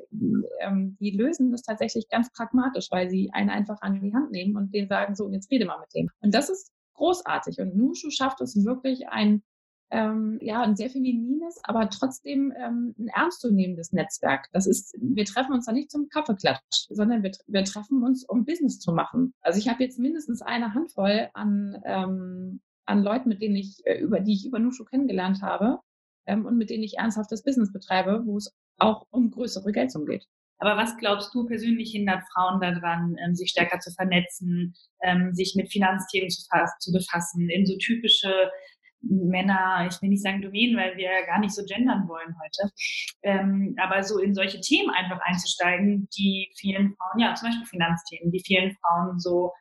ähm, 0.61 0.99
die 1.01 1.13
lösen 1.13 1.51
das 1.51 1.63
tatsächlich 1.63 2.11
ganz 2.11 2.31
pragmatisch, 2.31 2.89
weil 2.91 3.09
sie 3.09 3.31
einen 3.33 3.49
einfach 3.49 3.81
an 3.81 4.03
die 4.03 4.13
Hand 4.13 4.33
nehmen 4.33 4.55
und 4.55 4.75
denen 4.75 4.87
sagen, 4.87 5.15
so, 5.15 5.31
jetzt 5.31 5.51
rede 5.51 5.65
mal 5.65 5.81
mit 5.81 5.95
dem. 5.95 6.11
Und 6.21 6.35
das 6.35 6.51
ist 6.51 6.71
großartig. 6.93 7.59
Und 7.59 7.75
Nu-Schuh 7.75 8.11
schafft 8.11 8.43
es 8.43 8.67
wirklich 8.67 9.09
ein, 9.09 9.43
ähm, 9.91 10.39
ja, 10.43 10.61
ein 10.61 10.77
sehr 10.77 10.91
feminines, 10.91 11.59
aber 11.63 11.89
trotzdem 11.89 12.53
ähm, 12.55 12.95
ein 12.99 13.09
ernstzunehmendes 13.09 13.93
Netzwerk. 13.93 14.49
Das 14.53 14.67
ist, 14.67 14.95
wir 15.01 15.25
treffen 15.25 15.55
uns 15.55 15.65
da 15.65 15.73
nicht 15.73 15.91
zum 15.91 16.11
Kaffeeklatsch, 16.11 16.89
sondern 16.91 17.23
wir, 17.23 17.31
wir 17.47 17.65
treffen 17.65 18.03
uns, 18.03 18.25
um 18.25 18.45
Business 18.45 18.79
zu 18.79 18.93
machen. 18.93 19.33
Also 19.41 19.59
ich 19.59 19.71
habe 19.71 19.83
jetzt 19.83 19.99
mindestens 19.99 20.43
eine 20.43 20.75
Handvoll 20.75 21.31
an, 21.33 21.81
ähm, 21.87 22.61
an 22.85 23.03
Leuten, 23.03 23.31
mit 23.31 23.41
denen 23.41 23.57
ich, 23.57 23.81
äh, 23.87 23.99
über 24.01 24.21
die 24.21 24.35
ich 24.35 24.45
über 24.47 24.59
Nushu 24.59 24.85
kennengelernt 24.85 25.41
habe, 25.41 25.81
ähm, 26.29 26.47
und 26.47 26.57
mit 26.57 26.71
denen 26.71 26.85
ich 26.85 26.99
ernsthaftes 26.99 27.43
Business 27.43 27.73
betreibe, 27.73 28.23
wo 28.25 28.37
es 28.37 28.55
auch 28.79 29.07
um 29.11 29.31
größere 29.31 29.73
Geldsummen 29.73 30.07
geht. 30.07 30.25
Aber 30.61 30.77
was 30.77 30.97
glaubst 30.97 31.35
du 31.35 31.47
persönlich 31.47 31.93
hindert 31.93 32.23
Frauen 32.33 32.61
daran, 32.61 33.17
ähm, 33.25 33.35
sich 33.35 33.51
stärker 33.51 33.79
zu 33.79 33.93
vernetzen, 33.93 34.75
ähm, 35.03 35.33
sich 35.33 35.55
mit 35.57 35.71
Finanzthemen 35.71 36.29
zu, 36.31 36.43
zu, 36.81 36.93
befassen, 36.93 37.49
in 37.49 37.65
so 37.65 37.77
typische 37.79 38.51
Männer, 39.01 39.87
ich 39.89 40.03
will 40.03 40.09
nicht 40.11 40.23
sagen 40.23 40.43
Domänen, 40.43 40.77
weil 40.77 40.97
wir 40.97 41.05
ja 41.05 41.27
gar 41.27 41.39
nicht 41.39 41.55
so 41.55 41.63
gendern 41.65 42.09
wollen 42.09 42.35
heute, 42.43 42.73
ähm, 43.23 43.77
aber 43.81 44.03
so 44.03 44.19
in 44.19 44.35
solche 44.35 44.61
Themen 44.61 44.91
einfach 44.91 45.21
einzusteigen, 45.21 46.09
die 46.17 46.51
vielen 46.57 46.97
Frauen, 46.97 47.21
ja 47.21 47.35
zum 47.35 47.49
Beispiel 47.49 47.67
Finanzthemen, 47.67 48.33
die 48.33 48.43
vielen 48.45 48.77
Frauen 48.81 49.21
so 49.21 49.53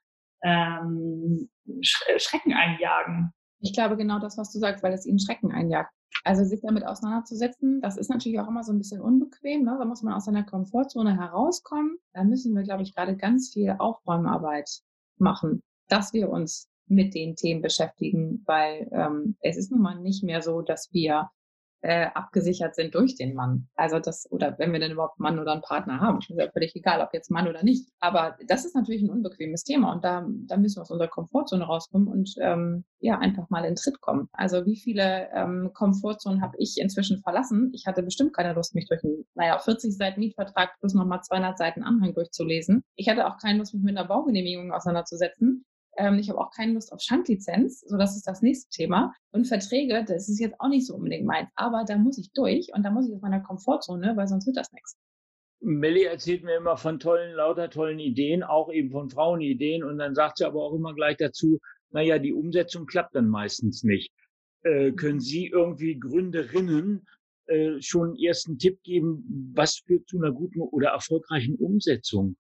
ähm, 0.44 1.50
Schrecken 1.82 2.54
einjagen. 2.54 3.32
Ich 3.60 3.74
glaube 3.74 3.98
genau 3.98 4.18
das, 4.18 4.38
was 4.40 4.52
du 4.52 4.58
sagst, 4.58 4.84
weil 4.84 4.94
es 4.94 5.06
ihnen 5.06 5.20
Schrecken 5.20 5.52
einjagt. 5.52 5.92
Also 6.28 6.44
sich 6.44 6.60
damit 6.60 6.86
auseinanderzusetzen, 6.86 7.80
das 7.80 7.96
ist 7.96 8.10
natürlich 8.10 8.38
auch 8.42 8.50
immer 8.50 8.62
so 8.62 8.74
ein 8.74 8.78
bisschen 8.78 9.00
unbequem. 9.00 9.64
Ne? 9.64 9.78
Da 9.80 9.86
muss 9.86 10.04
man 10.04 10.14
aus 10.14 10.26
seiner 10.26 10.44
Komfortzone 10.44 11.16
herauskommen. 11.16 12.00
Da 12.12 12.26
müssen 12.26 12.54
wir, 12.54 12.64
glaube 12.64 12.84
ich, 12.84 12.94
gerade 12.94 13.16
ganz 13.16 13.54
viel 13.54 13.74
Aufräumarbeit 13.80 14.70
machen, 15.18 15.64
dass 15.88 16.12
wir 16.12 16.30
uns 16.30 16.68
mit 16.86 17.16
den 17.16 17.38
Themen 17.38 17.62
beschäftigen, 17.62 18.44
weil 18.46 18.90
ähm, 18.92 19.38
es 19.40 19.56
ist 19.56 19.72
nun 19.72 19.80
mal 19.80 20.02
nicht 20.02 20.22
mehr 20.22 20.42
so, 20.42 20.62
dass 20.62 20.90
wir 20.92 21.30
äh, 21.82 22.08
abgesichert 22.14 22.76
sind 22.76 22.96
durch 22.96 23.16
den 23.16 23.34
Mann. 23.34 23.68
Also 23.76 24.00
das, 24.00 24.30
oder 24.32 24.58
wenn 24.58 24.74
wir 24.74 24.80
denn 24.80 24.92
überhaupt 24.92 25.20
einen 25.20 25.24
Mann 25.24 25.40
oder 25.40 25.54
einen 25.54 25.62
Partner 25.62 26.00
haben, 26.00 26.20
ist 26.20 26.30
ja 26.30 26.50
völlig 26.52 26.76
egal, 26.76 27.02
ob 27.02 27.14
jetzt 27.14 27.32
Mann 27.32 27.48
oder 27.48 27.64
nicht. 27.64 27.90
Aber 28.00 28.38
das 28.48 28.66
ist 28.66 28.76
natürlich 28.76 29.02
ein 29.02 29.10
unbequemes 29.10 29.64
Thema 29.64 29.94
und 29.94 30.04
da, 30.04 30.26
da 30.48 30.58
müssen 30.58 30.78
wir 30.78 30.82
aus 30.82 30.92
unserer 30.92 31.08
Komfortzone 31.08 31.64
rauskommen 31.64 32.08
und 32.08 32.36
ähm, 32.42 32.86
ja, 33.00 33.20
einfach 33.20 33.50
mal 33.50 33.66
in 33.66 33.76
Tritt 33.76 34.02
kommen. 34.02 34.28
Also 34.34 34.66
wie 34.66 34.78
viele 34.78 35.30
ähm, 35.34 35.72
Komfortzonen 35.74 36.42
habe 36.42 36.56
ich 36.58 36.78
inzwischen 36.80 37.22
verlassen? 37.22 37.72
Ich 37.74 37.86
hatte 37.86 38.04
bestimmt 38.04 38.36
keine 38.36 38.54
Lust, 38.54 38.74
mich 38.74 38.88
durch 38.88 39.04
einen, 39.04 39.26
naja, 39.36 39.60
40 39.60 39.96
Seiten 39.96 40.20
Mietvertrag 40.20 40.78
plus 40.80 40.94
nochmal 40.94 41.22
200 41.22 41.58
Seiten 41.58 41.84
Anhang 41.84 42.14
durchzulesen. 42.14 42.84
Ich 42.96 43.10
hatte 43.10 43.28
auch 43.28 43.38
keine 43.38 43.60
Lust, 43.60 43.74
mich 43.74 43.84
mit 43.84 43.98
einer 43.98 44.08
Baugenehmigung 44.08 44.72
auseinanderzusetzen. 44.72 45.66
Ähm, 45.98 46.20
ich 46.20 46.30
habe 46.30 46.40
auch 46.40 46.52
keine 46.52 46.74
Lust 46.74 46.94
auf 46.94 47.02
Schanklizenz, 47.02 47.82
so 47.82 47.98
das 47.98 48.16
ist 48.16 48.28
das 48.28 48.42
nächste 48.42 48.70
Thema. 48.70 49.14
Und 49.32 49.48
Verträge, 49.48 50.06
das 50.08 50.30
ist 50.30 50.40
jetzt 50.40 50.60
auch 50.60 50.70
nicht 50.70 50.86
so 50.86 50.96
unbedingt 50.96 51.26
meins, 51.26 51.50
aber 51.56 51.84
da 51.86 51.98
muss 51.98 52.18
ich 52.18 52.32
durch 52.34 52.72
und 52.74 52.84
da 52.84 52.92
muss 52.92 53.08
ich 53.08 53.16
aus 53.16 53.22
meiner 53.22 53.42
Komfortzone, 53.42 54.16
weil 54.16 54.28
sonst 54.28 54.46
wird 54.46 54.58
das 54.58 54.72
nichts. 54.72 54.96
Melli 55.60 56.04
erzählt 56.04 56.44
mir 56.44 56.58
immer 56.58 56.78
von 56.78 57.00
tollen, 57.00 57.34
lauter 57.36 57.70
tollen 57.70 58.00
Ideen, 58.00 58.44
auch 58.44 58.72
eben 58.72 58.92
von 58.92 59.10
Frauenideen 59.10 59.84
und 59.84 59.98
dann 59.98 60.14
sagt 60.14 60.38
sie 60.38 60.46
aber 60.46 60.62
auch 60.62 60.74
immer 60.74 60.94
gleich 60.94 61.18
dazu, 61.18 61.60
naja, 61.90 62.20
die 62.20 62.34
Umsetzung 62.34 62.86
klappt 62.86 63.16
dann 63.16 63.28
meistens 63.28 63.84
nicht. 63.84 64.12
Äh, 64.62 64.92
können 64.92 65.20
Sie 65.20 65.48
irgendwie 65.48 66.00
Gründerinnen 66.00 67.08
äh, 67.48 67.82
schon 67.82 68.10
einen 68.10 68.20
ersten 68.20 68.60
Tipp 68.60 68.84
geben, 68.84 69.54
was 69.56 69.78
führt 69.78 70.08
zu 70.08 70.18
einer 70.18 70.32
guten 70.32 70.60
oder 70.60 70.90
erfolgreichen 70.90 71.56
Umsetzung? 71.56 72.36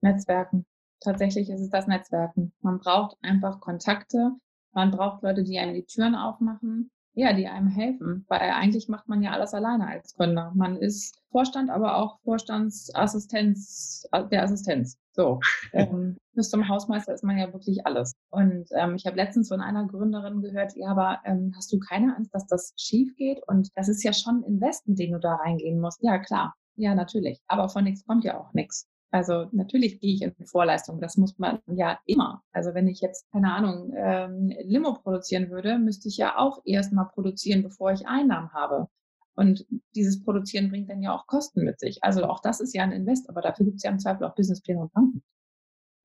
Netzwerken. 0.00 0.64
Tatsächlich 1.04 1.50
ist 1.50 1.60
es 1.60 1.68
das 1.68 1.86
Netzwerken. 1.86 2.52
Man 2.62 2.78
braucht 2.78 3.18
einfach 3.20 3.60
Kontakte. 3.60 4.32
Man 4.72 4.90
braucht 4.90 5.22
Leute, 5.22 5.44
die 5.44 5.58
einem 5.58 5.74
die 5.74 5.84
Türen 5.84 6.14
aufmachen. 6.14 6.90
Ja, 7.16 7.32
die 7.32 7.46
einem 7.46 7.68
helfen, 7.68 8.24
weil 8.28 8.40
eigentlich 8.40 8.88
macht 8.88 9.06
man 9.06 9.22
ja 9.22 9.30
alles 9.30 9.54
alleine 9.54 9.86
als 9.86 10.14
Gründer. 10.16 10.50
Man 10.56 10.76
ist 10.76 11.22
Vorstand, 11.30 11.70
aber 11.70 11.96
auch 11.96 12.18
Vorstandsassistenz 12.24 14.08
äh, 14.10 14.26
der 14.26 14.42
Assistenz. 14.42 14.98
So, 15.12 15.38
ähm, 15.72 16.16
bis 16.32 16.50
zum 16.50 16.68
Hausmeister 16.68 17.14
ist 17.14 17.22
man 17.22 17.38
ja 17.38 17.52
wirklich 17.52 17.86
alles. 17.86 18.14
Und 18.30 18.66
ähm, 18.72 18.96
ich 18.96 19.06
habe 19.06 19.16
letztens 19.16 19.48
von 19.48 19.60
einer 19.60 19.86
Gründerin 19.86 20.40
gehört, 20.42 20.74
ja, 20.74 20.88
aber 20.88 21.20
ähm, 21.24 21.52
hast 21.54 21.72
du 21.72 21.78
keine 21.78 22.16
Angst, 22.16 22.34
dass 22.34 22.48
das 22.48 22.72
schief 22.76 23.14
geht? 23.14 23.40
Und 23.46 23.68
das 23.76 23.88
ist 23.88 24.02
ja 24.02 24.12
schon 24.12 24.40
ein 24.40 24.54
Investment, 24.54 24.98
den 24.98 25.12
du 25.12 25.20
da 25.20 25.36
reingehen 25.36 25.78
musst. 25.80 26.02
Ja, 26.02 26.18
klar. 26.18 26.54
Ja, 26.74 26.96
natürlich. 26.96 27.40
Aber 27.46 27.68
von 27.68 27.84
nichts 27.84 28.04
kommt 28.04 28.24
ja 28.24 28.40
auch 28.40 28.52
nichts. 28.54 28.88
Also 29.14 29.46
natürlich 29.52 30.00
gehe 30.00 30.12
ich 30.12 30.22
in 30.22 30.34
Vorleistung. 30.44 31.00
Das 31.00 31.16
muss 31.16 31.38
man 31.38 31.60
ja 31.68 32.00
immer. 32.04 32.42
Also 32.50 32.74
wenn 32.74 32.88
ich 32.88 33.00
jetzt, 33.00 33.30
keine 33.30 33.54
Ahnung, 33.54 33.92
ähm, 33.96 34.52
Limo 34.64 34.94
produzieren 34.94 35.50
würde, 35.50 35.78
müsste 35.78 36.08
ich 36.08 36.16
ja 36.16 36.36
auch 36.36 36.62
erstmal 36.64 37.06
produzieren, 37.06 37.62
bevor 37.62 37.92
ich 37.92 38.08
Einnahmen 38.08 38.52
habe. 38.52 38.88
Und 39.36 39.66
dieses 39.94 40.24
Produzieren 40.24 40.68
bringt 40.68 40.90
dann 40.90 41.00
ja 41.00 41.14
auch 41.14 41.28
Kosten 41.28 41.62
mit 41.62 41.78
sich. 41.78 42.02
Also 42.02 42.24
auch 42.24 42.40
das 42.40 42.58
ist 42.58 42.74
ja 42.74 42.82
ein 42.82 42.90
Invest, 42.90 43.30
aber 43.30 43.40
dafür 43.40 43.66
gibt 43.66 43.76
es 43.76 43.84
ja 43.84 43.90
im 43.92 44.00
Zweifel 44.00 44.24
auch 44.24 44.34
Businesspläne 44.34 44.80
und 44.80 44.92
Banken. 44.92 45.22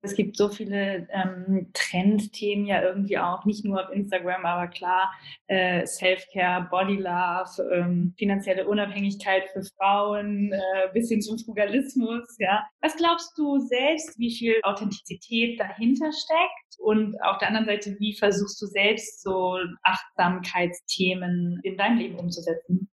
Es 0.02 0.14
gibt 0.14 0.36
so 0.36 0.48
viele 0.48 1.06
ähm, 1.10 1.70
Trendthemen 1.74 2.66
ja 2.66 2.82
irgendwie 2.82 3.18
auch, 3.18 3.44
nicht 3.44 3.64
nur 3.64 3.84
auf 3.84 3.92
Instagram, 3.92 4.46
aber 4.46 4.68
klar, 4.68 5.12
äh, 5.46 5.86
Self-Care, 5.86 6.68
Body 6.70 6.96
Love, 6.96 7.70
ähm, 7.72 8.14
finanzielle 8.16 8.66
Unabhängigkeit 8.66 9.44
für 9.52 9.62
Frauen, 9.76 10.52
äh, 10.52 10.88
bis 10.94 11.10
hin 11.10 11.20
zum 11.20 11.38
Frugalismus, 11.38 12.36
ja. 12.38 12.66
Was 12.80 12.96
glaubst 12.96 13.36
du 13.36 13.58
selbst, 13.58 14.18
wie 14.18 14.34
viel 14.34 14.54
Authentizität 14.62 15.60
dahinter 15.60 16.10
steckt? 16.12 16.78
Und 16.78 17.22
auf 17.22 17.38
der 17.38 17.48
anderen 17.48 17.66
Seite, 17.66 17.96
wie 17.98 18.16
versuchst 18.16 18.60
du 18.62 18.66
selbst 18.66 19.22
so 19.22 19.58
Achtsamkeitsthemen 19.82 21.60
in 21.62 21.76
dein 21.76 21.98
Leben 21.98 22.18
umzusetzen? 22.18 22.88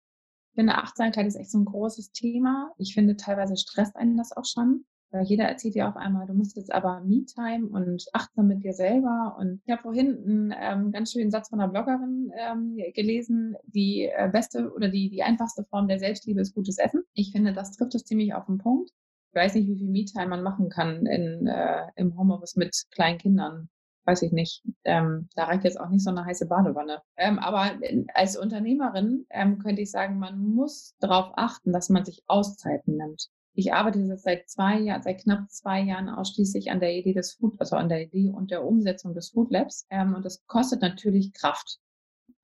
Ich 0.52 0.56
finde, 0.56 0.76
Achtsamkeit 0.76 1.26
ist 1.26 1.36
echt 1.36 1.52
so 1.52 1.58
ein 1.58 1.66
großes 1.66 2.12
Thema. 2.12 2.72
Ich 2.78 2.94
finde, 2.94 3.18
teilweise 3.18 3.58
stresst 3.58 3.96
einen 3.96 4.18
das 4.18 4.32
auch 4.38 4.46
schon. 4.46 4.86
Jeder 5.22 5.46
erzählt 5.46 5.76
dir 5.76 5.88
auf 5.88 5.96
einmal, 5.96 6.26
du 6.26 6.34
musst 6.34 6.56
jetzt 6.56 6.72
aber 6.72 7.02
Me-Time 7.02 7.68
und 7.68 8.06
achtsam 8.14 8.48
mit 8.48 8.64
dir 8.64 8.74
selber. 8.74 9.36
Und 9.40 9.62
ich 9.66 9.72
habe 9.72 9.82
vorhin 9.82 10.18
einen 10.18 10.54
ähm, 10.60 10.92
ganz 10.92 11.12
schönen 11.12 11.32
Satz 11.32 11.50
von 11.50 11.60
einer 11.60 11.72
Bloggerin 11.72 12.32
ähm, 12.38 12.78
gelesen, 12.94 13.56
die 13.66 14.10
äh, 14.14 14.30
beste 14.32 14.72
oder 14.74 14.90
die, 14.90 15.10
die 15.10 15.24
einfachste 15.24 15.64
Form 15.66 15.88
der 15.88 16.00
Selbstliebe 16.00 16.42
ist 16.42 16.56
gutes 16.56 16.78
Essen. 16.78 17.04
Ich 17.14 17.32
finde, 17.32 17.54
das 17.54 17.72
trifft 17.72 17.96
es 17.96 18.06
ziemlich 18.06 18.34
auf 18.34 18.46
den 18.46 18.58
Punkt. 18.58 18.90
Ich 19.32 19.36
weiß 19.36 19.56
nicht, 19.56 19.68
wie 19.68 19.78
viel 19.78 19.90
Me-Time 19.90 20.28
man 20.28 20.44
machen 20.44 20.70
kann 20.70 21.06
in, 21.06 21.48
äh, 21.48 21.88
im 21.96 22.18
Homeoffice 22.18 22.56
mit 22.56 22.76
kleinen 22.92 23.18
Kindern. 23.18 23.70
Weiß 24.06 24.22
ich 24.22 24.32
nicht. 24.32 24.64
Ähm, 24.84 25.30
da 25.36 25.46
reicht 25.46 25.64
jetzt 25.64 25.80
auch 25.80 25.90
nicht 25.90 26.04
so 26.04 26.10
eine 26.10 26.26
heiße 26.26 26.48
Badewanne. 26.48 27.02
Ähm, 27.18 27.40
aber 27.40 27.72
als 28.14 28.38
Unternehmerin 28.38 29.26
ähm, 29.30 29.60
könnte 29.60 29.82
ich 29.82 29.92
sagen, 29.92 30.20
man 30.20 30.38
muss 30.40 30.96
darauf 31.00 31.32
achten, 31.36 31.72
dass 31.72 31.90
man 31.90 32.04
sich 32.04 32.24
Auszeiten 32.28 32.98
nimmt. 32.98 33.30
Ich 33.56 33.74
arbeite 33.74 34.18
seit 34.18 34.50
zwei 34.50 34.80
Jahren, 34.80 35.04
seit 35.04 35.22
knapp 35.22 35.50
zwei 35.52 35.82
Jahren 35.82 36.10
ausschließlich 36.10 36.72
an 36.72 36.80
der 36.80 36.94
Idee 36.94 37.14
des 37.14 37.34
Food, 37.34 37.60
also 37.60 37.76
an 37.76 37.88
der 37.88 38.02
Idee 38.02 38.32
und 38.32 38.50
der 38.50 38.66
Umsetzung 38.66 39.14
des 39.14 39.30
Food 39.30 39.52
Labs. 39.52 39.86
Ähm, 39.90 40.16
und 40.16 40.26
das 40.26 40.46
kostet 40.48 40.82
natürlich 40.82 41.34
Kraft. 41.34 41.80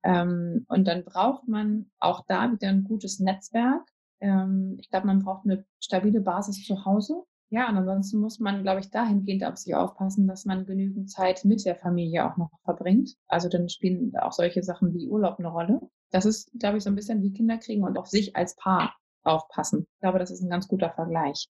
Ähm, 0.02 0.64
und 0.68 0.86
dann 0.86 1.04
braucht 1.04 1.48
man 1.48 1.90
auch 1.98 2.24
da 2.26 2.52
wieder 2.52 2.68
ein 2.68 2.84
gutes 2.84 3.18
Netzwerk. 3.18 3.88
Ähm, 4.20 4.76
ich 4.78 4.88
glaube, 4.88 5.08
man 5.08 5.18
braucht 5.20 5.44
eine 5.44 5.64
stabile 5.80 6.20
Basis 6.20 6.64
zu 6.64 6.84
Hause. 6.84 7.24
Ja, 7.52 7.68
und 7.68 7.76
ansonsten 7.76 8.18
muss 8.20 8.38
man, 8.38 8.62
glaube 8.62 8.78
ich, 8.78 8.90
dahingehend 8.90 9.44
auf 9.44 9.56
sich 9.56 9.74
aufpassen, 9.74 10.28
dass 10.28 10.44
man 10.44 10.66
genügend 10.66 11.10
Zeit 11.10 11.44
mit 11.44 11.64
der 11.64 11.74
Familie 11.74 12.30
auch 12.30 12.36
noch 12.36 12.50
verbringt. 12.62 13.16
Also 13.26 13.48
dann 13.48 13.68
spielen 13.68 14.16
auch 14.16 14.30
solche 14.30 14.62
Sachen 14.62 14.94
wie 14.94 15.08
Urlaub 15.08 15.40
eine 15.40 15.48
Rolle. 15.48 15.80
Das 16.12 16.24
ist, 16.24 16.52
glaube 16.60 16.78
ich, 16.78 16.84
so 16.84 16.90
ein 16.90 16.94
bisschen 16.94 17.22
wie 17.22 17.32
Kinder 17.32 17.58
kriegen 17.58 17.82
und 17.82 17.98
auf 17.98 18.06
sich 18.06 18.36
als 18.36 18.54
Paar 18.54 18.94
aufpassen. 19.22 19.86
Ich 19.94 20.00
glaube, 20.00 20.18
das 20.18 20.30
ist 20.30 20.42
ein 20.42 20.50
ganz 20.50 20.68
guter 20.68 20.90
Vergleich. 20.90 21.46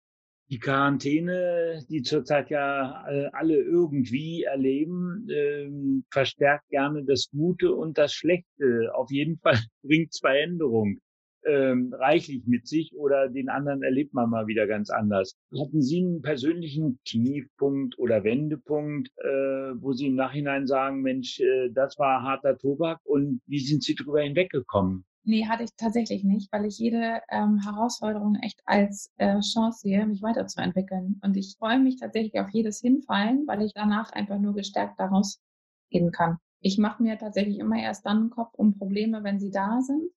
Die 0.50 0.60
Quarantäne, 0.60 1.84
die 1.90 2.04
zurzeit 2.04 2.50
ja 2.50 3.06
äh, 3.10 3.30
alle 3.34 3.58
irgendwie 3.58 4.44
erleben, 4.44 5.28
ähm, 5.30 6.06
verstärkt 6.10 6.70
gerne 6.70 7.04
das 7.04 7.30
Gute 7.32 7.74
und 7.74 7.98
das 7.98 8.14
Schlechte. 8.14 8.92
Auf 8.94 9.12
jeden 9.12 9.38
Fall 9.44 9.60
bringt 9.84 10.14
zwei 10.14 10.40
Änderungen 10.40 11.02
ähm, 11.48 11.94
reichlich 11.98 12.46
mit 12.46 12.68
sich 12.68 12.94
oder 12.96 13.30
den 13.30 13.50
anderen 13.50 13.82
erlebt 13.82 14.14
man 14.14 14.30
mal 14.30 14.48
wieder 14.48 14.68
ganz 14.68 14.90
anders. 14.90 15.36
Hatten 15.58 15.82
Sie 15.82 16.00
einen 16.00 16.22
persönlichen 16.22 17.00
Tiefpunkt 17.06 17.98
oder 17.98 18.24
Wendepunkt, 18.24 19.10
äh, 19.18 19.74
wo 19.82 19.94
Sie 19.94 20.08
im 20.08 20.16
Nachhinein 20.16 20.68
sagen, 20.68 21.02
Mensch, 21.02 21.40
äh, 21.40 21.70
das 21.72 21.98
war 21.98 22.24
harter 22.24 22.58
Tobak 22.58 23.00
und 23.04 23.42
wie 23.46 23.60
sind 23.60 23.84
Sie 23.84 23.96
darüber 23.96 24.22
hinweggekommen? 24.22 25.06
Nee, 25.28 25.46
hatte 25.46 25.64
ich 25.64 25.72
tatsächlich 25.76 26.24
nicht, 26.24 26.50
weil 26.54 26.64
ich 26.64 26.80
jede 26.80 27.22
ähm, 27.30 27.60
Herausforderung 27.60 28.36
echt 28.36 28.62
als 28.66 29.12
äh, 29.18 29.42
Chance 29.42 29.80
sehe, 29.82 30.06
mich 30.06 30.22
weiterzuentwickeln. 30.22 31.20
Und 31.22 31.36
ich 31.36 31.58
freue 31.60 31.80
mich 31.80 32.00
tatsächlich 32.00 32.40
auf 32.40 32.50
jedes 32.52 32.80
Hinfallen, 32.80 33.46
weil 33.46 33.62
ich 33.62 33.74
danach 33.74 34.14
einfach 34.14 34.40
nur 34.40 34.54
gestärkt 34.54 34.98
daraus 34.98 35.42
gehen 35.90 36.14
kann. 36.14 36.38
Ich 36.62 36.78
mache 36.78 37.04
mir 37.04 37.18
tatsächlich 37.18 37.60
immer 37.60 37.76
erst 37.76 38.06
dann 38.06 38.18
einen 38.18 38.30
Kopf 38.30 38.54
um 38.54 38.78
Probleme, 38.78 39.22
wenn 39.26 39.38
sie 39.38 39.52
da 39.52 39.82
sind. 39.82 40.10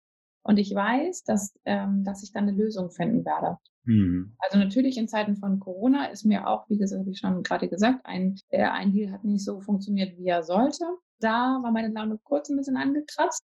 Und 0.45 0.59
ich 0.59 0.73
weiß, 0.73 1.25
dass, 1.25 1.59
ähm, 1.65 2.05
dass 2.05 2.23
ich 2.23 2.33
dann 2.33 2.49
eine 2.49 2.57
Lösung 2.57 2.93
finden 2.93 3.25
werde. 3.25 3.59
Mhm. 3.87 4.37
Also 4.39 4.59
natürlich 4.59 4.97
in 4.97 5.09
Zeiten 5.09 5.35
von 5.35 5.59
Corona 5.59 6.07
ist 6.07 6.25
mir 6.25 6.47
auch, 6.47 6.69
wie 6.69 6.79
gesagt, 6.79 7.01
habe 7.01 7.11
ich 7.11 7.19
schon 7.19 7.43
gerade 7.43 7.69
gesagt, 7.69 8.07
ein, 8.07 8.37
äh, 8.51 8.63
ein 8.63 8.93
Deal 8.93 9.11
hat 9.11 9.25
nicht 9.25 9.45
so 9.45 9.61
funktioniert, 9.61 10.17
wie 10.19 10.29
er 10.29 10.45
sollte. 10.45 10.85
Da 11.19 11.59
war 11.63 11.73
meine 11.73 11.93
Laune 11.93 12.17
kurz 12.23 12.49
ein 12.49 12.57
bisschen 12.57 12.77
angekratzt. 12.77 13.45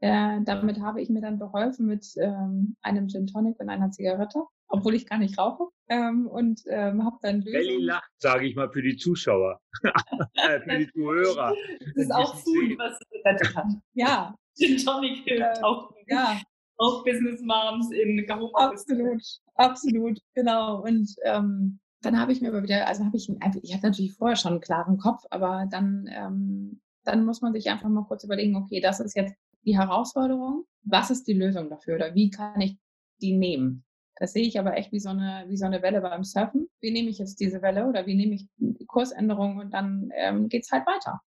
Äh, 0.00 0.40
damit 0.44 0.80
habe 0.80 1.00
ich 1.00 1.08
mir 1.08 1.20
dann 1.20 1.38
beholfen 1.38 1.86
mit 1.86 2.06
ähm, 2.18 2.76
einem 2.82 3.08
Gin 3.08 3.26
Tonic 3.26 3.58
und 3.58 3.68
einer 3.68 3.90
Zigarette, 3.90 4.44
obwohl 4.68 4.94
ich 4.94 5.06
gar 5.06 5.18
nicht 5.18 5.38
rauche. 5.38 5.64
Ähm, 5.88 6.28
und 6.28 6.60
ähm, 6.68 7.04
habe 7.04 7.16
dann 7.22 7.40
Lösung. 7.40 7.52
Belly 7.52 7.82
lacht, 7.82 8.10
sage 8.18 8.46
ich 8.46 8.54
mal, 8.54 8.70
für 8.70 8.82
die 8.82 8.96
Zuschauer, 8.96 9.60
äh, 10.34 10.60
für 10.60 10.78
die 10.78 10.92
Zuhörer. 10.92 11.54
Das 11.80 11.96
ist 11.96 12.12
auch 12.12 12.34
Food, 12.36 12.78
was 12.78 12.98
gerettet 13.10 13.56
hat. 13.56 13.66
ja. 13.94 14.34
Gin 14.58 14.76
Tonic 14.76 15.24
hilft 15.24 15.58
äh, 15.58 15.62
auch. 15.62 15.92
Ja. 16.06 16.40
Auch 16.78 17.04
Business 17.04 17.40
Moms 17.42 17.90
in 17.90 18.24
Homeoffice. 18.30 18.82
Absolut, 18.82 19.22
absolut, 19.54 20.18
genau. 20.34 20.82
Und 20.82 21.12
ähm, 21.24 21.80
dann 22.02 22.20
habe 22.20 22.32
ich 22.32 22.40
mir 22.40 22.48
aber 22.48 22.62
wieder, 22.62 22.86
also 22.86 23.04
habe 23.04 23.16
ich, 23.16 23.28
ich 23.62 23.74
hatte 23.74 23.86
natürlich 23.86 24.14
vorher 24.14 24.36
schon 24.36 24.52
einen 24.52 24.60
klaren 24.60 24.98
Kopf, 24.98 25.24
aber 25.30 25.66
dann, 25.70 26.08
ähm, 26.12 26.80
dann 27.04 27.24
muss 27.24 27.40
man 27.40 27.52
sich 27.52 27.68
einfach 27.68 27.88
mal 27.88 28.04
kurz 28.04 28.22
überlegen, 28.22 28.54
okay, 28.56 28.80
das 28.80 29.00
ist 29.00 29.16
jetzt 29.16 29.34
die 29.68 29.78
Herausforderung, 29.78 30.64
was 30.82 31.10
ist 31.10 31.28
die 31.28 31.34
Lösung 31.34 31.68
dafür 31.68 31.96
oder 31.96 32.14
wie 32.14 32.30
kann 32.30 32.60
ich 32.60 32.78
die 33.20 33.36
nehmen? 33.36 33.84
Das 34.16 34.32
sehe 34.32 34.46
ich 34.46 34.58
aber 34.58 34.76
echt 34.76 34.92
wie 34.92 34.98
so 34.98 35.10
eine, 35.10 35.44
wie 35.48 35.56
so 35.56 35.66
eine 35.66 35.82
Welle 35.82 36.00
beim 36.00 36.24
Surfen. 36.24 36.68
Wie 36.80 36.90
nehme 36.90 37.10
ich 37.10 37.18
jetzt 37.18 37.38
diese 37.38 37.62
Welle 37.62 37.86
oder 37.86 38.06
wie 38.06 38.14
nehme 38.14 38.34
ich 38.34 38.46
die 38.56 38.86
Kursänderung 38.86 39.58
und 39.58 39.72
dann 39.72 40.10
ähm, 40.14 40.48
es 40.50 40.72
halt 40.72 40.86
weiter. 40.86 41.20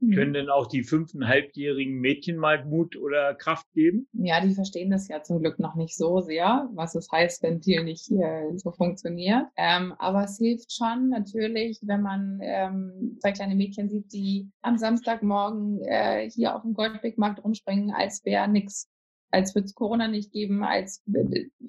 Mhm. 0.00 0.12
Können 0.12 0.32
denn 0.34 0.48
auch 0.48 0.66
die 0.66 0.82
fünfeinhalbjährigen 0.82 1.94
Mädchen 1.94 2.36
mal 2.36 2.64
Mut 2.64 2.96
oder 2.96 3.34
Kraft 3.34 3.66
geben? 3.72 4.08
Ja, 4.12 4.40
die 4.40 4.54
verstehen 4.54 4.90
das 4.90 5.08
ja 5.08 5.22
zum 5.22 5.40
Glück 5.40 5.58
noch 5.58 5.74
nicht 5.74 5.96
so 5.96 6.20
sehr, 6.20 6.68
was 6.74 6.94
es 6.94 7.10
heißt, 7.10 7.42
wenn 7.42 7.60
Deal 7.60 7.84
nicht 7.84 8.10
äh, 8.10 8.56
so 8.56 8.70
funktioniert. 8.70 9.46
Ähm, 9.56 9.94
aber 9.98 10.24
es 10.24 10.38
hilft 10.38 10.72
schon 10.72 11.08
natürlich, 11.08 11.80
wenn 11.82 12.02
man 12.02 12.38
ähm, 12.42 13.18
zwei 13.20 13.32
kleine 13.32 13.54
Mädchen 13.54 13.88
sieht, 13.88 14.12
die 14.12 14.48
am 14.62 14.78
Samstagmorgen 14.78 15.80
äh, 15.82 16.30
hier 16.30 16.54
auf 16.54 16.62
dem 16.62 16.74
Goldwegmarkt 16.74 17.42
rumspringen, 17.42 17.90
als 17.90 18.24
wäre 18.24 18.48
nix 18.48 18.88
als 19.30 19.54
wird 19.54 19.66
es 19.66 19.74
Corona 19.74 20.08
nicht 20.08 20.32
geben, 20.32 20.64
als, 20.64 21.04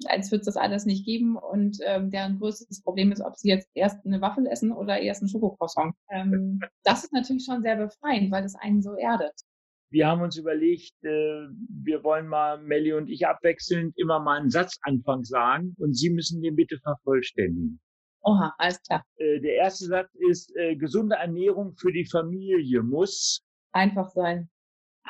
als 0.06 0.30
wird 0.30 0.40
es 0.40 0.46
das 0.46 0.56
alles 0.56 0.86
nicht 0.86 1.04
geben 1.04 1.36
und 1.36 1.78
ähm, 1.84 2.10
deren 2.10 2.38
größtes 2.38 2.82
Problem 2.82 3.12
ist, 3.12 3.20
ob 3.20 3.36
sie 3.36 3.48
jetzt 3.48 3.68
erst 3.74 4.04
eine 4.06 4.20
Waffel 4.20 4.46
essen 4.46 4.72
oder 4.72 5.00
erst 5.00 5.22
einen 5.22 5.28
Schokocroissant. 5.28 5.94
Ähm, 6.10 6.60
das 6.84 7.04
ist 7.04 7.12
natürlich 7.12 7.44
schon 7.44 7.62
sehr 7.62 7.76
befreiend, 7.76 8.30
weil 8.30 8.44
es 8.44 8.54
einen 8.54 8.82
so 8.82 8.94
erdet. 8.94 9.34
Wir 9.92 10.06
haben 10.06 10.22
uns 10.22 10.36
überlegt, 10.36 10.94
äh, 11.02 11.48
wir 11.82 12.04
wollen 12.04 12.28
mal, 12.28 12.62
Melli 12.62 12.92
und 12.92 13.08
ich 13.08 13.26
abwechselnd 13.26 13.92
immer 13.98 14.20
mal 14.20 14.38
einen 14.38 14.50
Satzanfang 14.50 15.24
sagen 15.24 15.74
und 15.78 15.94
Sie 15.94 16.10
müssen 16.10 16.40
den 16.40 16.54
bitte 16.54 16.78
vervollständigen. 16.78 17.80
Oha, 18.22 18.54
alles 18.58 18.80
klar. 18.82 19.04
Äh, 19.16 19.40
der 19.40 19.56
erste 19.56 19.86
Satz 19.86 20.14
ist, 20.14 20.54
äh, 20.56 20.76
gesunde 20.76 21.16
Ernährung 21.16 21.74
für 21.76 21.92
die 21.92 22.06
Familie 22.06 22.82
muss 22.82 23.42
einfach 23.72 24.08
sein. 24.10 24.48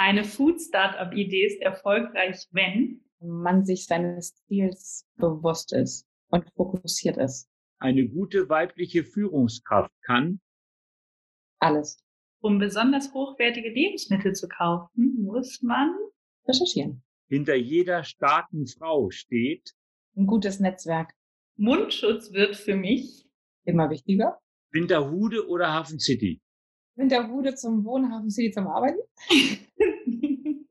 Eine 0.03 0.25
Food-Startup-Idee 0.25 1.45
ist 1.45 1.61
erfolgreich, 1.61 2.47
wenn 2.53 3.03
man 3.21 3.67
sich 3.67 3.85
seines 3.85 4.35
Ziels 4.47 5.07
bewusst 5.17 5.75
ist 5.75 6.07
und 6.31 6.51
fokussiert 6.55 7.19
ist. 7.19 7.51
Eine 7.79 8.09
gute 8.09 8.49
weibliche 8.49 9.05
Führungskraft 9.05 9.93
kann 10.07 10.41
alles. 11.59 12.03
Um 12.41 12.59
besonders 12.59 13.13
hochwertige 13.13 13.69
Lebensmittel 13.69 14.33
zu 14.33 14.49
kaufen, 14.49 15.23
muss 15.23 15.61
man 15.61 15.95
recherchieren. 16.49 17.03
Hinter 17.29 17.57
jeder 17.57 18.03
starken 18.03 18.67
Frau 18.67 19.11
steht 19.11 19.75
ein 20.17 20.27
gutes 20.27 20.61
Netzwerk. 20.61 21.13
Mundschutz 21.57 22.33
wird 22.33 22.57
für 22.57 22.75
mich 22.75 23.27
immer 23.65 23.91
wichtiger. 23.91 24.39
Winterhude 24.71 25.47
oder 25.47 25.75
Hafen 25.75 25.99
City? 25.99 26.41
Winterhude 26.97 27.55
zum 27.55 27.85
Wohnen, 27.85 28.13
Hafen 28.13 28.31
City 28.31 28.51
zum 28.51 28.67
Arbeiten. 28.67 28.99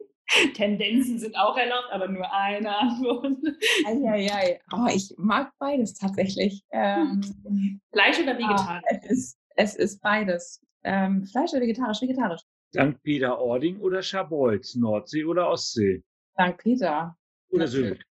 Tendenzen 0.54 1.18
sind 1.18 1.36
auch 1.38 1.58
erlaubt, 1.58 1.88
aber 1.92 2.08
nur 2.08 2.32
eine 2.32 2.78
Antwort. 2.78 3.38
Eieiei. 3.86 4.60
Oh, 4.72 4.88
ich 4.94 5.14
mag 5.18 5.52
beides 5.58 5.96
tatsächlich. 5.96 6.64
Ähm, 6.72 7.22
Fleisch 7.92 8.20
oder 8.20 8.38
vegetarisch? 8.38 8.62
Ah, 8.62 8.82
es, 8.90 9.06
ist, 9.10 9.40
es 9.56 9.76
ist 9.76 10.02
beides. 10.02 10.62
Ähm, 10.84 11.26
Fleisch 11.26 11.52
oder 11.52 11.62
vegetarisch? 11.62 12.02
Vegetarisch. 12.02 12.42
St. 12.72 13.02
Peter-Ording 13.02 13.80
oder 13.80 14.04
Scharbeutz? 14.04 14.76
Nordsee 14.76 15.26
oder 15.26 15.50
Ostsee? 15.50 16.04
St. 16.40 16.58
Peter. 16.58 17.18
Oder 17.50 17.68
Sylt? 17.68 18.04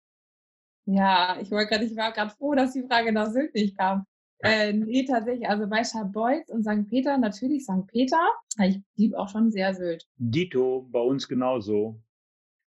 Ja, 0.85 1.37
ich 1.39 1.51
wollte 1.51 1.69
gerade, 1.69 1.85
ich 1.85 1.95
war 1.95 2.11
gerade 2.11 2.31
froh, 2.31 2.55
dass 2.55 2.73
die 2.73 2.83
Frage 2.87 3.11
nach 3.11 3.27
Sylt 3.27 3.53
nicht 3.53 3.77
kam. 3.77 4.05
Äh, 4.39 4.73
nee, 4.73 5.05
tatsächlich. 5.05 5.47
Also 5.47 5.67
bei 5.67 5.83
Scharbeutz 5.83 6.49
und 6.49 6.63
St. 6.63 6.87
Peter, 6.89 7.17
natürlich 7.17 7.63
St. 7.63 7.87
Peter. 7.87 8.21
Ich 8.63 8.79
liebe 8.95 9.17
auch 9.17 9.29
schon 9.29 9.51
sehr 9.51 9.73
Sylt. 9.73 10.05
Dito, 10.17 10.87
bei 10.91 10.99
uns 10.99 11.27
genauso. 11.27 11.99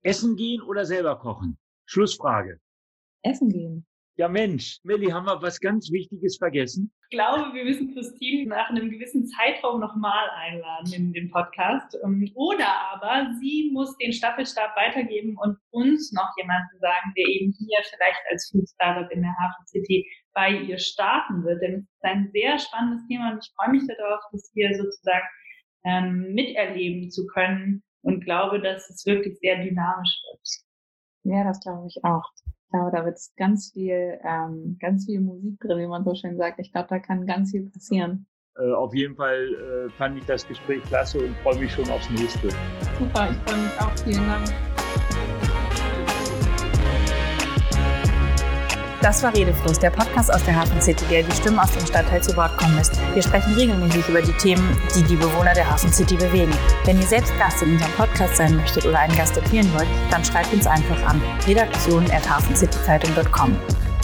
Essen 0.02 0.36
gehen 0.36 0.62
oder 0.62 0.84
selber 0.86 1.18
kochen? 1.18 1.58
Schlussfrage. 1.84 2.60
Essen 3.22 3.50
gehen. 3.50 3.86
Ja 4.18 4.26
Mensch, 4.26 4.80
Melli, 4.82 5.06
haben 5.10 5.26
wir 5.26 5.40
was 5.42 5.60
ganz 5.60 5.92
Wichtiges 5.92 6.38
vergessen? 6.38 6.90
Ich 7.08 7.16
glaube, 7.16 7.54
wir 7.54 7.64
müssen 7.64 7.94
Christine 7.94 8.48
nach 8.48 8.68
einem 8.68 8.90
gewissen 8.90 9.28
Zeitraum 9.28 9.78
nochmal 9.78 10.28
einladen 10.34 10.92
in 10.92 11.12
den 11.12 11.30
Podcast. 11.30 11.96
Ähm, 12.02 12.28
oder 12.34 12.66
aber 12.92 13.30
sie 13.38 13.70
muss 13.72 13.96
den 13.98 14.12
Staffelstab 14.12 14.74
weitergeben 14.76 15.36
und 15.38 15.56
uns 15.70 16.12
noch 16.12 16.32
jemanden 16.36 16.80
sagen, 16.80 17.12
der 17.16 17.28
eben 17.28 17.54
hier 17.56 17.78
vielleicht 17.88 18.20
als 18.28 18.50
Food 18.50 18.68
Startup 18.68 19.08
in 19.12 19.22
der 19.22 19.36
Hafen 19.38 19.66
City 19.68 20.04
bei 20.38 20.50
ihr 20.50 20.78
starten 20.78 21.42
wird. 21.42 21.60
Denn 21.62 21.74
es 21.74 21.82
ist 21.82 22.04
ein 22.04 22.30
sehr 22.32 22.58
spannendes 22.60 23.04
Thema 23.08 23.32
und 23.32 23.44
ich 23.44 23.52
freue 23.56 23.72
mich 23.72 23.82
darauf, 23.88 24.22
das 24.30 24.50
hier 24.54 24.72
sozusagen 24.76 25.26
ähm, 25.84 26.32
miterleben 26.32 27.10
zu 27.10 27.26
können 27.26 27.82
und 28.02 28.24
glaube, 28.24 28.60
dass 28.60 28.88
es 28.88 29.04
wirklich 29.04 29.38
sehr 29.40 29.56
dynamisch 29.56 30.16
wird. 30.30 31.34
Ja, 31.34 31.44
das 31.44 31.60
glaube 31.60 31.88
ich 31.88 31.98
auch. 32.04 32.24
Ich 32.46 32.70
glaube, 32.70 32.90
da 32.92 33.04
wird 33.04 33.18
ganz 33.36 33.72
viel, 33.72 34.20
ähm, 34.22 34.76
ganz 34.80 35.06
viel 35.06 35.20
Musik 35.20 35.58
drin, 35.60 35.78
wie 35.78 35.86
man 35.86 36.04
so 36.04 36.14
schön 36.14 36.36
sagt. 36.36 36.60
Ich 36.60 36.72
glaube, 36.72 36.88
da 36.88 36.98
kann 37.00 37.26
ganz 37.26 37.50
viel 37.50 37.68
passieren. 37.70 38.26
Äh, 38.56 38.72
auf 38.72 38.94
jeden 38.94 39.16
Fall 39.16 39.88
äh, 39.88 39.90
fand 39.96 40.18
ich 40.18 40.24
das 40.26 40.46
Gespräch 40.46 40.82
klasse 40.84 41.18
und 41.18 41.34
freue 41.38 41.58
mich 41.58 41.72
schon 41.72 41.88
aufs 41.90 42.08
nächste. 42.10 42.50
Super, 42.98 43.30
ich 43.30 43.36
freue 43.50 43.62
mich 43.62 43.80
auch. 43.80 43.98
Vielen 44.04 44.26
Dank. 44.26 45.07
Das 49.00 49.22
war 49.22 49.32
Redefluss, 49.32 49.78
der 49.78 49.90
Podcast 49.90 50.34
aus 50.34 50.42
der 50.44 50.56
Hafen 50.56 50.82
City, 50.82 51.04
der 51.08 51.22
die 51.22 51.30
Stimmen 51.30 51.60
aus 51.60 51.70
dem 51.70 51.86
Stadtteil 51.86 52.20
zu 52.20 52.36
Wort 52.36 52.58
kommen 52.58 52.76
lässt. 52.76 52.98
Wir 53.14 53.22
sprechen 53.22 53.54
regelmäßig 53.54 54.08
über 54.08 54.20
die 54.20 54.36
Themen, 54.38 54.76
die 54.94 55.04
die 55.04 55.14
Bewohner 55.14 55.54
der 55.54 55.70
Hafen 55.70 55.92
City 55.92 56.16
bewegen. 56.16 56.50
Wenn 56.84 57.00
ihr 57.00 57.06
selbst 57.06 57.32
Gast 57.38 57.62
in 57.62 57.74
unserem 57.74 57.92
Podcast 57.92 58.34
sein 58.36 58.56
möchtet 58.56 58.86
oder 58.86 58.98
einen 58.98 59.16
Gast 59.16 59.38
empfehlen 59.38 59.72
wollt, 59.72 59.86
dann 60.10 60.24
schreibt 60.24 60.52
uns 60.52 60.66
einfach 60.66 61.00
an 61.04 61.22
redaktion.hafencityzeitung.com. 61.46 63.56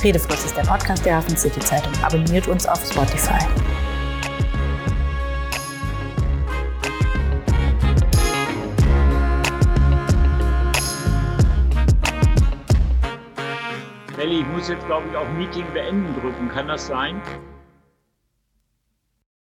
Redefluss 0.04 0.44
ist 0.44 0.56
der 0.56 0.62
Podcast 0.62 1.04
der 1.04 1.16
Hafen 1.16 1.36
City 1.36 1.58
Zeitung. 1.58 1.92
Abonniert 2.04 2.46
uns 2.46 2.64
auf 2.66 2.86
Spotify. 2.86 3.44
Melli, 14.24 14.40
ich 14.40 14.46
muss 14.46 14.68
jetzt, 14.70 14.86
glaube 14.86 15.06
ich, 15.10 15.16
auf 15.18 15.28
Meeting 15.36 15.66
beenden 15.74 16.18
drücken. 16.18 16.48
Kann 16.48 16.66
das 16.66 16.86
sein? 16.86 17.20